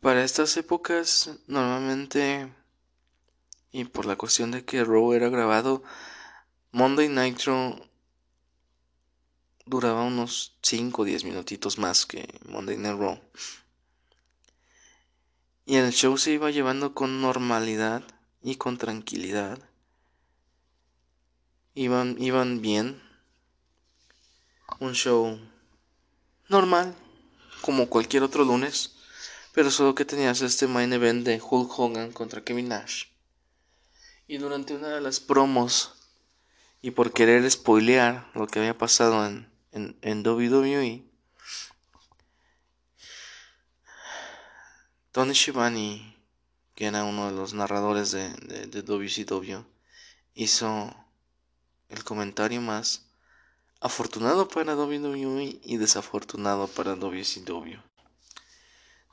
Para 0.00 0.24
estas 0.24 0.56
épocas, 0.56 1.30
normalmente, 1.46 2.52
y 3.72 3.84
por 3.84 4.04
la 4.06 4.16
cuestión 4.16 4.50
de 4.50 4.64
que 4.64 4.84
Raw 4.84 5.14
era 5.14 5.30
grabado, 5.30 5.82
Monday 6.70 7.08
Nitro 7.08 7.76
duraba 9.64 10.04
unos 10.04 10.58
5 10.62 11.02
o 11.02 11.04
10 11.04 11.24
minutitos 11.24 11.78
más 11.78 12.04
que 12.04 12.28
Monday 12.46 12.76
Night 12.76 12.98
Raw. 12.98 13.20
Y 15.64 15.76
el 15.76 15.92
show 15.92 16.18
se 16.18 16.32
iba 16.32 16.50
llevando 16.50 16.94
con 16.94 17.22
normalidad 17.22 18.02
y 18.42 18.56
con 18.56 18.76
tranquilidad. 18.76 19.58
Iban, 21.74 22.16
iban 22.20 22.60
bien. 22.60 23.02
Un 24.80 24.94
show 24.94 25.38
normal, 26.48 26.94
como 27.60 27.88
cualquier 27.88 28.24
otro 28.24 28.44
lunes. 28.44 28.96
Pero 29.54 29.70
solo 29.70 29.94
que 29.94 30.04
tenías 30.04 30.40
este 30.42 30.66
main 30.66 30.92
event 30.92 31.24
de 31.24 31.40
Hulk 31.40 31.78
Hogan 31.78 32.12
contra 32.12 32.42
Kevin 32.42 32.68
Nash. 32.68 33.11
Y 34.26 34.38
durante 34.38 34.74
una 34.74 34.88
de 34.88 35.00
las 35.00 35.20
promos, 35.20 35.94
y 36.80 36.90
por 36.90 37.12
querer 37.12 37.48
spoilear 37.50 38.30
lo 38.34 38.46
que 38.46 38.58
había 38.58 38.76
pasado 38.76 39.26
en, 39.26 39.48
en, 39.72 39.96
en 40.02 40.26
WWE, 40.26 41.04
Tony 45.12 45.32
Shivani, 45.34 46.16
que 46.74 46.86
era 46.86 47.04
uno 47.04 47.26
de 47.26 47.36
los 47.36 47.52
narradores 47.52 48.10
de, 48.12 48.30
de, 48.30 48.82
WCW, 48.82 49.62
hizo 50.34 50.94
el 51.90 52.02
comentario 52.02 52.62
más 52.62 53.06
afortunado 53.80 54.48
para 54.48 54.74
WWE 54.74 55.60
y 55.62 55.76
desafortunado 55.76 56.66
para 56.66 56.96
WCW. 56.96 57.78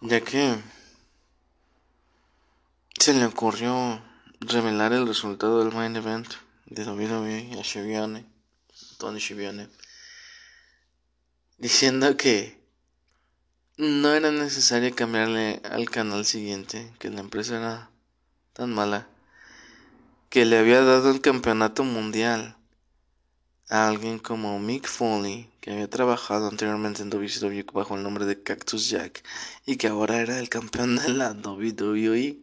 Ya 0.02 0.22
que 0.22 0.56
se 2.98 3.14
le 3.14 3.26
ocurrió 3.26 4.02
revelar 4.40 4.94
el 4.94 5.08
resultado 5.08 5.64
del 5.64 5.74
main 5.74 5.96
event 5.96 6.28
de 6.66 6.84
WWE 6.84 7.60
a 7.60 7.62
Shiviane, 7.62 8.26
Tony 8.98 9.20
Shiviane, 9.20 9.68
diciendo 11.58 12.16
que 12.16 12.60
no 13.78 14.14
era 14.14 14.32
necesario 14.32 14.94
cambiarle 14.96 15.62
al 15.64 15.90
canal 15.90 16.26
siguiente, 16.26 16.94
que 17.00 17.10
la 17.10 17.22
empresa 17.22 17.58
era 17.58 17.90
tan 18.54 18.74
mala, 18.74 19.08
que 20.30 20.46
le 20.46 20.58
había 20.58 20.82
dado 20.82 21.12
el 21.12 21.22
campeonato 21.22 21.84
mundial 21.84 22.58
a 23.70 23.88
alguien 23.88 24.20
como 24.20 24.60
Mick 24.60 24.88
Foley, 24.88 25.50
que 25.62 25.72
había 25.72 25.90
trabajado 25.90 26.48
anteriormente 26.48 27.02
en 27.02 27.10
WCW 27.10 27.72
bajo 27.74 27.96
el 27.96 28.04
nombre 28.04 28.26
de 28.26 28.42
Cactus 28.42 28.90
Jack 28.90 29.24
y 29.66 29.78
que 29.78 29.88
ahora 29.88 30.20
era 30.20 30.40
el 30.40 30.50
campeón 30.50 30.98
de 30.98 31.10
la 31.10 31.32
WWE. 31.32 32.40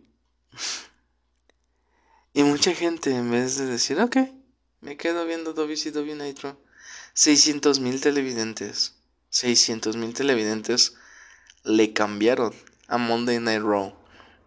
y 2.36 2.42
mucha 2.42 2.74
gente, 2.74 3.16
en 3.16 3.30
vez 3.30 3.56
de 3.56 3.64
decir, 3.64 3.98
ok, 3.98 4.18
me 4.82 4.98
quedo 4.98 5.24
viendo 5.24 5.54
WCW 5.54 6.22
Nitro, 6.22 6.60
600 7.14 7.80
mil 7.80 7.98
televidentes, 7.98 8.94
600 9.30 9.96
mil 9.96 10.12
televidentes 10.12 10.96
le 11.64 11.94
cambiaron 11.94 12.54
a 12.88 12.98
Monday 12.98 13.40
Night 13.40 13.62
Raw 13.62 13.94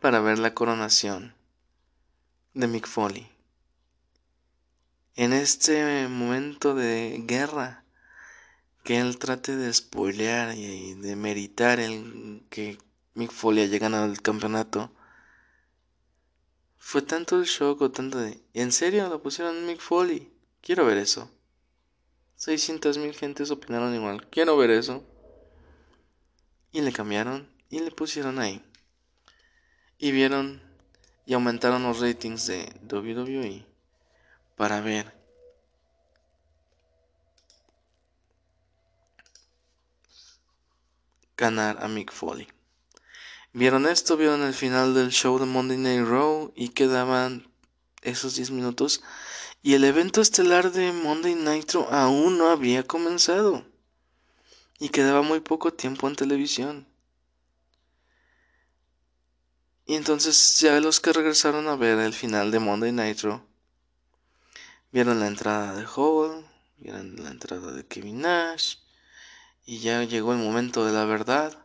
para 0.01 0.19
ver 0.19 0.37
la 0.37 0.53
coronación 0.53 1.33
de 2.53 2.67
Mick 2.67 2.85
Foley. 2.85 3.27
En 5.15 5.33
este 5.33 6.07
momento 6.07 6.75
de 6.75 7.23
guerra, 7.25 7.85
que 8.83 8.99
él 8.99 9.17
trate 9.17 9.55
de 9.55 9.73
spoilear 9.73 10.55
y 10.55 10.93
de 10.93 11.15
meritar 11.15 11.79
el 11.79 12.45
que 12.51 12.77
Mick 13.15 13.31
Foley 13.31 13.63
haya 13.63 13.79
ganado 13.79 14.05
el 14.05 14.21
campeonato, 14.21 14.91
fue 16.79 17.01
tanto 17.03 17.37
el 17.37 17.45
shock 17.45 17.81
o 17.81 17.91
tanto 17.91 18.17
de, 18.17 18.41
¿en 18.53 18.71
serio 18.71 19.07
lo 19.09 19.21
pusieron 19.21 19.67
Mick 19.67 19.79
Foley? 19.79 20.31
Quiero 20.61 20.85
ver 20.85 20.97
eso. 20.97 21.29
600 22.37 22.97
mil 22.97 23.13
gentes 23.13 23.51
opinaron 23.51 23.93
igual. 23.93 24.27
Quiero 24.29 24.57
ver 24.57 24.71
eso. 24.71 25.03
Y 26.71 26.81
le 26.81 26.91
cambiaron 26.91 27.47
y 27.69 27.81
le 27.81 27.91
pusieron 27.91 28.39
ahí. 28.39 28.63
Y 29.97 30.11
vieron 30.11 30.61
y 31.25 31.33
aumentaron 31.33 31.83
los 31.83 31.99
ratings 31.99 32.47
de 32.47 32.73
WWE 32.89 33.65
para 34.55 34.81
ver 34.81 35.13
ganar 41.37 41.83
a 41.83 41.87
Mick 41.87 42.11
Foley. 42.11 42.47
Vieron 43.53 43.87
esto, 43.87 44.15
vieron 44.15 44.43
el 44.43 44.53
final 44.53 44.93
del 44.93 45.09
show 45.09 45.39
de 45.39 45.45
Monday 45.45 45.77
Night 45.77 46.07
Raw 46.07 46.51
y 46.55 46.69
quedaban 46.69 47.51
esos 48.01 48.35
10 48.35 48.51
minutos 48.51 49.01
y 49.61 49.73
el 49.73 49.83
evento 49.83 50.21
estelar 50.21 50.71
de 50.71 50.93
Monday 50.93 51.35
Nitro 51.35 51.91
aún 51.91 52.37
no 52.37 52.49
había 52.49 52.83
comenzado 52.83 53.65
y 54.79 54.89
quedaba 54.89 55.21
muy 55.21 55.41
poco 55.41 55.73
tiempo 55.73 56.07
en 56.07 56.15
televisión. 56.15 56.87
Y 59.85 59.95
entonces 59.95 60.59
ya 60.59 60.79
los 60.79 60.99
que 60.99 61.11
regresaron 61.11 61.67
a 61.67 61.75
ver 61.75 61.97
el 61.99 62.13
final 62.13 62.51
de 62.51 62.59
Monday 62.59 62.91
Nitro 62.91 63.45
vieron 64.91 65.19
la 65.19 65.27
entrada 65.27 65.75
de 65.75 65.85
Hall, 65.85 66.45
vieron 66.77 67.15
la 67.21 67.31
entrada 67.31 67.71
de 67.73 67.85
Kevin 67.85 68.21
Nash 68.21 68.75
y 69.65 69.79
ya 69.79 70.03
llegó 70.03 70.33
el 70.33 70.39
momento 70.39 70.85
de 70.85 70.93
la 70.93 71.05
verdad. 71.05 71.57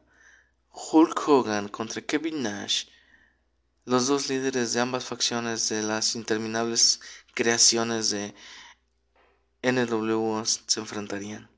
Hulk 0.77 1.29
Hogan 1.29 1.69
contra 1.69 2.03
Kevin 2.03 2.43
Nash, 2.43 2.87
los 3.85 4.09
dos 4.09 4.29
líderes 4.29 4.73
de 4.73 4.81
ambas 4.81 5.05
facciones 5.05 5.69
de 5.69 5.83
las 5.85 6.17
interminables 6.17 7.01
creaciones 7.33 8.11
de 8.11 8.35
NWO 9.63 10.45
se 10.45 10.81
enfrentarían. 10.81 11.49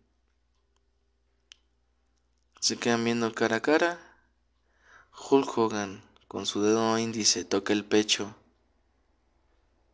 Se 2.61 2.77
quedan 2.77 3.05
viendo 3.05 3.33
cara 3.33 3.57
a 3.57 3.63
cara. 3.63 3.99
Hulk 5.31 5.57
Hogan 5.57 6.03
con 6.29 6.45
su 6.45 6.61
dedo 6.61 6.99
índice 6.99 7.47
toca 7.47 7.73
el 7.73 7.87
pecho 7.87 8.37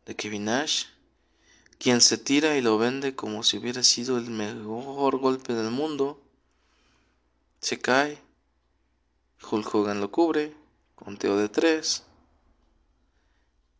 de 0.05 0.17
Kevin 0.17 0.45
Nash, 0.45 0.87
quien 1.77 2.01
se 2.01 2.17
tira 2.17 2.57
y 2.57 2.61
lo 2.61 2.77
vende 2.77 3.15
como 3.15 3.43
si 3.43 3.57
hubiera 3.57 3.83
sido 3.83 4.17
el 4.17 4.29
mejor 4.29 5.17
golpe 5.17 5.53
del 5.53 5.71
mundo. 5.71 6.21
Se 7.61 7.79
cae. 7.79 8.21
Hulk 9.49 9.73
Hogan 9.75 9.99
lo 9.99 10.11
cubre. 10.11 10.55
Conteo 10.95 11.37
de 11.37 11.49
tres. 11.49 12.03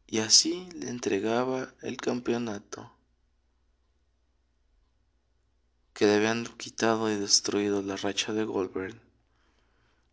Y 0.07 0.19
así 0.19 0.69
le 0.73 0.89
entregaba 0.89 1.73
el 1.81 1.97
campeonato. 1.97 2.91
Que 5.93 6.05
le 6.05 6.15
habían 6.15 6.45
quitado 6.45 7.11
y 7.11 7.15
destruido 7.15 7.81
la 7.81 7.95
racha 7.95 8.33
de 8.33 8.43
Goldberg. 8.43 8.99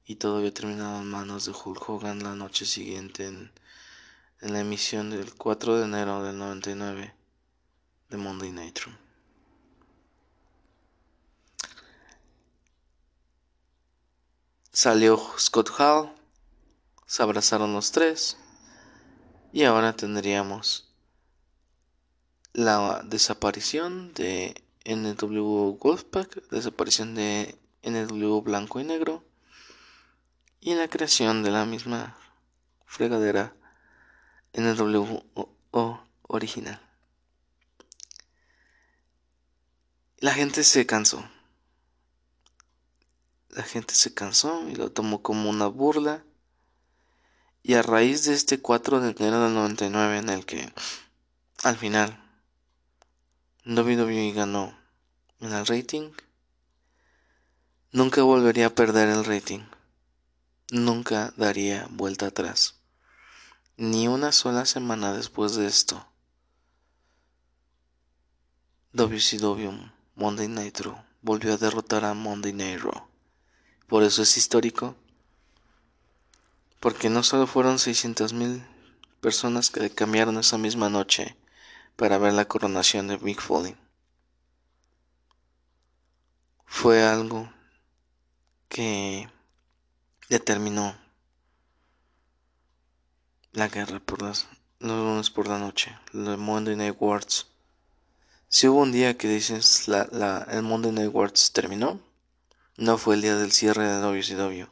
Y 0.05 0.17
todo 0.17 0.39
había 0.39 0.53
terminado 0.53 1.01
en 1.01 1.09
manos 1.09 1.45
de 1.47 1.53
Hulk 1.53 1.89
Hogan 1.89 2.23
la 2.23 2.35
noche 2.35 2.67
siguiente 2.67 3.27
en, 3.27 3.53
la 4.41 4.61
emisión 4.61 5.11
del 5.11 5.35
4 5.35 5.77
de 5.77 5.85
enero 5.85 6.23
del 6.23 6.39
99 6.39 7.15
de 8.09 8.17
Monday 8.17 8.53
Nitro. 8.53 8.91
Salió 14.83 15.21
Scott 15.39 15.69
Hall, 15.79 16.11
se 17.05 17.23
abrazaron 17.23 17.75
los 17.75 17.93
tres 17.93 18.39
y 19.53 19.65
ahora 19.65 19.95
tendríamos 19.95 20.89
la 22.55 23.03
desaparición 23.05 24.15
de 24.15 24.55
NW 24.87 25.77
Wolfpack, 25.79 26.49
desaparición 26.49 27.15
de 27.15 27.59
NW 27.83 28.41
Blanco 28.41 28.81
y 28.81 28.85
Negro 28.85 29.23
y 30.61 30.75
la 30.75 30.89
creación 30.89 31.43
de 31.43 31.51
la 31.51 31.67
misma 31.67 32.17
fregadera 32.87 33.55
NW 34.55 35.21
original. 36.23 36.81
La 40.21 40.33
gente 40.33 40.65
se 40.65 40.87
cansó. 40.87 41.29
La 43.51 43.63
gente 43.63 43.95
se 43.95 44.15
cansó 44.15 44.69
y 44.69 44.77
lo 44.77 44.93
tomó 44.93 45.23
como 45.23 45.51
una 45.51 45.67
burla. 45.67 46.25
Y 47.63 47.75
a 47.75 47.83
raíz 47.83 48.25
de 48.25 48.35
este 48.35 48.61
4 48.61 49.01
de 49.01 49.11
enero 49.11 49.43
del 49.43 49.55
99 49.55 50.19
en 50.19 50.29
el 50.31 50.47
que 50.47 50.73
al 51.63 51.77
final 51.77 52.19
WWE 53.67 54.33
ganó 54.33 54.75
en 55.41 55.53
el 55.53 55.67
rating, 55.67 56.11
nunca 57.93 58.23
volvería 58.23 58.67
a 58.67 58.75
perder 58.75 59.09
el 59.09 59.25
rating. 59.25 59.61
Nunca 60.71 61.35
daría 61.37 61.87
vuelta 61.91 62.27
atrás. 62.27 62.77
Ni 63.77 64.09
una 64.09 64.33
sola 64.33 64.65
semana 64.65 65.13
después 65.13 65.57
de 65.57 65.67
esto. 65.67 66.07
WCW 68.93 69.91
Monday 70.15 70.49
Nitro 70.49 71.05
volvió 71.23 71.55
a 71.55 71.57
derrotar 71.57 72.05
a 72.05 72.15
Monday 72.15 72.53
Night 72.53 72.81
Raw. 72.81 73.10
Por 73.91 74.05
eso 74.05 74.23
es 74.23 74.37
histórico. 74.37 74.95
Porque 76.79 77.11
no 77.11 77.25
solo 77.25 77.47
fueron 77.47 77.77
600.000 77.77 78.65
personas 79.21 79.69
que 79.71 79.91
cambiaron 79.91 80.39
esa 80.39 80.57
misma 80.57 80.89
noche 80.89 81.37
para 81.97 82.17
ver 82.17 82.33
la 82.33 82.47
coronación 82.47 83.09
de 83.09 83.19
Mick 83.19 83.41
Foley. 83.41 83.77
Fue 86.65 87.03
algo 87.03 87.53
que 88.69 89.29
determinó 90.29 90.97
la 93.53 93.67
guerra 93.67 93.99
por 93.99 94.23
las 94.23 94.47
los 94.79 94.97
lunes 94.97 95.29
por 95.31 95.49
la 95.49 95.59
noche, 95.59 95.99
los 96.13 96.39
Monday 96.39 96.77
Night 96.77 96.97
Wars. 96.99 97.49
Si 98.49 98.67
hubo 98.67 98.81
un 98.81 98.93
día 98.93 99.19
que 99.19 99.29
dices 99.29 99.89
la, 99.89 100.09
la, 100.11 100.47
el 100.51 100.63
Monday 100.63 100.93
Night 100.93 101.13
Wars 101.13 101.53
terminó, 101.53 102.01
no 102.81 102.97
fue 102.97 103.15
el 103.15 103.21
día 103.21 103.37
del 103.37 103.53
cierre 103.53 103.87
de 103.87 104.01
WCW. 104.01 104.67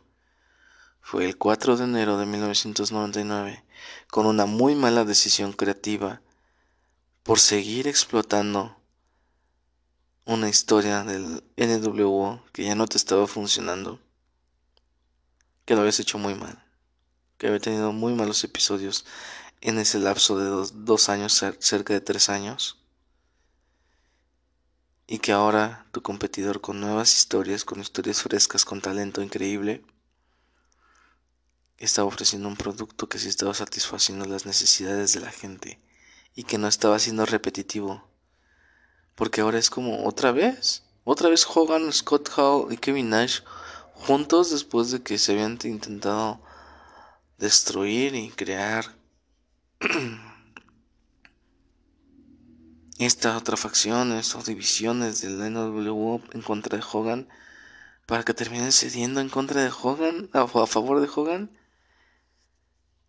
Fue 1.03 1.27
el 1.27 1.37
4 1.37 1.77
de 1.77 1.85
enero 1.85 2.17
de 2.17 2.25
1999, 2.25 3.63
con 4.11 4.25
una 4.25 4.47
muy 4.47 4.75
mala 4.75 5.05
decisión 5.05 5.53
creativa 5.53 6.23
por 7.23 7.39
seguir 7.39 7.87
explotando 7.87 8.81
una 10.25 10.49
historia 10.49 11.05
del 11.05 11.45
NWO 11.59 12.43
que 12.53 12.65
ya 12.65 12.75
no 12.75 12.87
te 12.87 12.97
estaba 12.97 13.27
funcionando, 13.27 14.01
que 15.67 15.75
lo 15.75 15.81
habías 15.81 16.01
hecho 16.01 16.17
muy 16.17 16.35
mal, 16.35 16.65
que 17.37 17.49
había 17.49 17.61
tenido 17.61 17.93
muy 17.93 18.15
malos 18.15 18.43
episodios 18.43 19.05
en 19.61 19.79
ese 19.79 19.99
lapso 19.99 20.39
de 20.39 20.71
dos 20.73 21.11
años, 21.11 21.45
cerca 21.59 21.93
de 21.93 22.01
tres 22.01 22.31
años 22.31 22.79
y 25.11 25.21
que 25.21 25.33
ahora 25.33 25.87
tu 25.91 26.03
competidor 26.03 26.61
con 26.61 26.81
nuevas 26.81 27.17
historias, 27.17 27.65
con 27.65 27.81
historias 27.81 28.23
frescas, 28.23 28.67
con 28.67 28.83
talento 28.83 29.23
increíble, 29.23 29.83
estaba 31.79 32.07
ofreciendo 32.07 32.47
un 32.47 32.57
producto 32.57 33.09
que 33.09 33.19
sí 33.19 33.27
estaba 33.27 33.55
satisfaciendo 33.55 34.27
las 34.27 34.45
necesidades 34.45 35.15
de 35.15 35.21
la 35.21 35.31
gente 35.31 35.81
y 36.35 36.45
que 36.45 36.59
no 36.59 36.69
estaba 36.69 36.99
siendo 36.99 37.25
repetitivo. 37.25 38.07
Porque 39.15 39.41
ahora 39.41 39.59
es 39.59 39.71
como 39.71 40.05
otra 40.07 40.31
vez, 40.31 40.85
otra 41.05 41.31
vez 41.31 41.47
Hogan, 41.49 41.91
Scott 41.91 42.29
Hall 42.37 42.71
y 42.71 42.77
Kevin 42.77 43.09
Nash 43.09 43.41
juntos 43.95 44.51
después 44.51 44.91
de 44.91 45.03
que 45.03 45.17
se 45.17 45.33
habían 45.33 45.59
intentado 45.65 46.43
destruir 47.39 48.15
y 48.15 48.29
crear 48.29 48.95
esta 52.99 53.37
otra 53.37 53.57
facción, 53.57 54.13
estas 54.13 54.47
divisiones 54.47 55.21
del 55.21 55.53
NWO 55.53 56.21
en 56.33 56.43
contra 56.43 56.77
de 56.77 56.85
Hogan, 56.93 57.29
para 58.07 58.25
que 58.25 58.35
terminen 58.35 58.73
cediendo 58.73 59.21
en 59.21 59.29
contra 59.29 59.63
de 59.63 59.71
Hogan, 59.71 60.31
a, 60.33 60.43
a 60.43 60.67
favor 60.67 61.01
de 61.01 61.09
Hogan, 61.15 61.51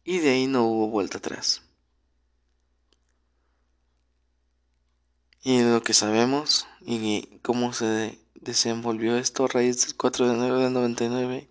y 0.04 0.20
de 0.20 0.32
ahí 0.32 0.48
no 0.48 0.64
hubo 0.66 0.90
vuelta 0.90 1.18
atrás. 1.18 1.64
Y 5.42 5.62
lo 5.64 5.82
que 5.82 5.94
sabemos 5.94 6.68
y 6.82 7.40
cómo 7.42 7.74
se 7.74 8.20
desenvolvió 8.36 9.18
esto 9.18 9.46
a 9.46 9.48
raíz 9.48 9.86
del 9.86 9.96
4 9.96 10.28
de 10.28 10.34
enero 10.34 10.60
del 10.60 10.74
99 10.74 11.50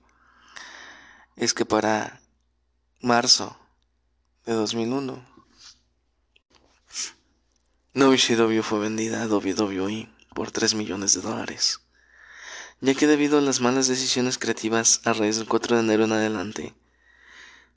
es 1.37 1.55
que 1.55 1.65
para 1.65 2.21
marzo 3.01 3.57
de 4.45 4.53
2001 4.55 5.28
WCW 7.99 8.63
fue 8.63 8.79
vendida 8.79 9.25
a 9.25 9.27
WWE 9.27 10.09
por 10.33 10.53
3 10.53 10.75
millones 10.75 11.15
de 11.15 11.21
dólares, 11.21 11.81
ya 12.81 12.95
que 12.95 13.09
debido 13.09 13.39
a 13.39 13.41
las 13.41 13.61
malas 13.61 13.89
decisiones 13.89 14.39
creativas 14.39 15.01
a 15.05 15.13
raíz 15.15 15.37
del 15.37 15.49
4 15.49 15.75
de 15.75 15.83
enero 15.83 16.05
en 16.05 16.13
adelante, 16.13 16.75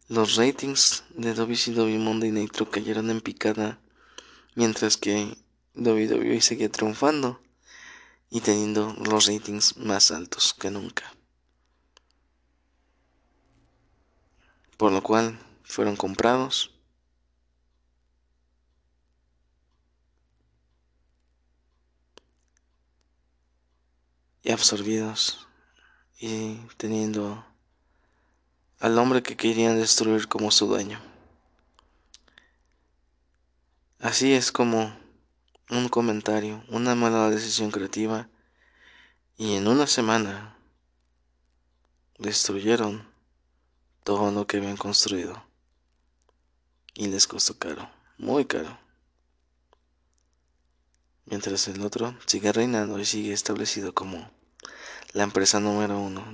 los 0.09 0.35
ratings 0.35 1.05
de 1.15 1.33
WCW 1.33 1.97
Monday 1.97 2.29
Nitro 2.29 2.69
cayeron 2.69 3.09
en 3.09 3.19
picada, 3.21 3.79
mientras 4.53 4.95
que 4.95 5.35
WWE 5.73 6.39
seguía 6.41 6.71
triunfando 6.71 7.41
y 8.29 8.41
teniendo 8.41 8.95
los 9.03 9.25
ratings 9.25 9.75
más 9.77 10.11
altos 10.11 10.53
que 10.53 10.69
nunca. 10.69 11.15
Por 14.77 14.91
lo 14.91 15.01
cual 15.01 15.39
fueron 15.63 15.95
comprados 15.95 16.75
absorbidos 24.51 25.47
y 26.19 26.55
teniendo 26.77 27.45
al 28.79 28.97
hombre 28.97 29.23
que 29.23 29.37
querían 29.37 29.77
destruir 29.77 30.27
como 30.27 30.51
su 30.51 30.67
dueño. 30.67 31.01
Así 33.99 34.33
es 34.33 34.51
como 34.51 34.95
un 35.69 35.89
comentario, 35.89 36.63
una 36.69 36.95
mala 36.95 37.29
decisión 37.29 37.71
creativa 37.71 38.29
y 39.37 39.55
en 39.55 39.67
una 39.67 39.87
semana 39.87 40.57
destruyeron 42.17 43.07
todo 44.03 44.31
lo 44.31 44.47
que 44.47 44.57
habían 44.57 44.77
construido 44.77 45.43
y 46.93 47.07
les 47.07 47.27
costó 47.27 47.57
caro, 47.57 47.89
muy 48.17 48.45
caro 48.45 48.81
mientras 51.31 51.67
el 51.69 51.81
otro 51.81 52.13
sigue 52.25 52.51
reinando 52.51 52.99
y 52.99 53.05
sigue 53.05 53.31
establecido 53.31 53.93
como 53.93 54.29
la 55.13 55.23
empresa 55.23 55.59
número 55.59 55.99
uno 55.99 56.25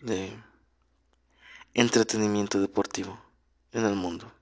de, 0.00 0.36
entretenimiento 1.74 2.60
deportivo 2.60 3.18
en 3.72 3.84
el 3.84 3.94
mundo. 3.94 4.32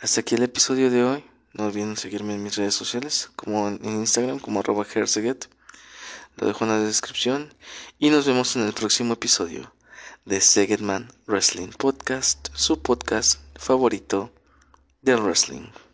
Hasta 0.00 0.20
aquí 0.20 0.34
el 0.34 0.42
episodio 0.42 0.90
de 0.90 1.04
hoy. 1.04 1.24
No 1.52 1.66
olviden 1.66 1.96
seguirme 1.96 2.34
en 2.34 2.42
mis 2.42 2.56
redes 2.56 2.74
sociales, 2.74 3.30
como 3.34 3.68
en 3.68 3.82
Instagram, 3.82 4.40
como 4.40 4.60
arroba 4.60 4.86
Lo 6.36 6.46
dejo 6.46 6.64
en 6.64 6.70
la 6.70 6.78
descripción. 6.78 7.54
Y 7.98 8.10
nos 8.10 8.26
vemos 8.26 8.56
en 8.56 8.62
el 8.66 8.74
próximo 8.74 9.14
episodio 9.14 9.72
de 10.26 10.40
Segedman 10.40 11.10
Wrestling 11.26 11.70
Podcast, 11.70 12.48
su 12.54 12.82
podcast 12.82 13.40
favorito 13.54 14.30
del 15.00 15.22
wrestling. 15.22 15.85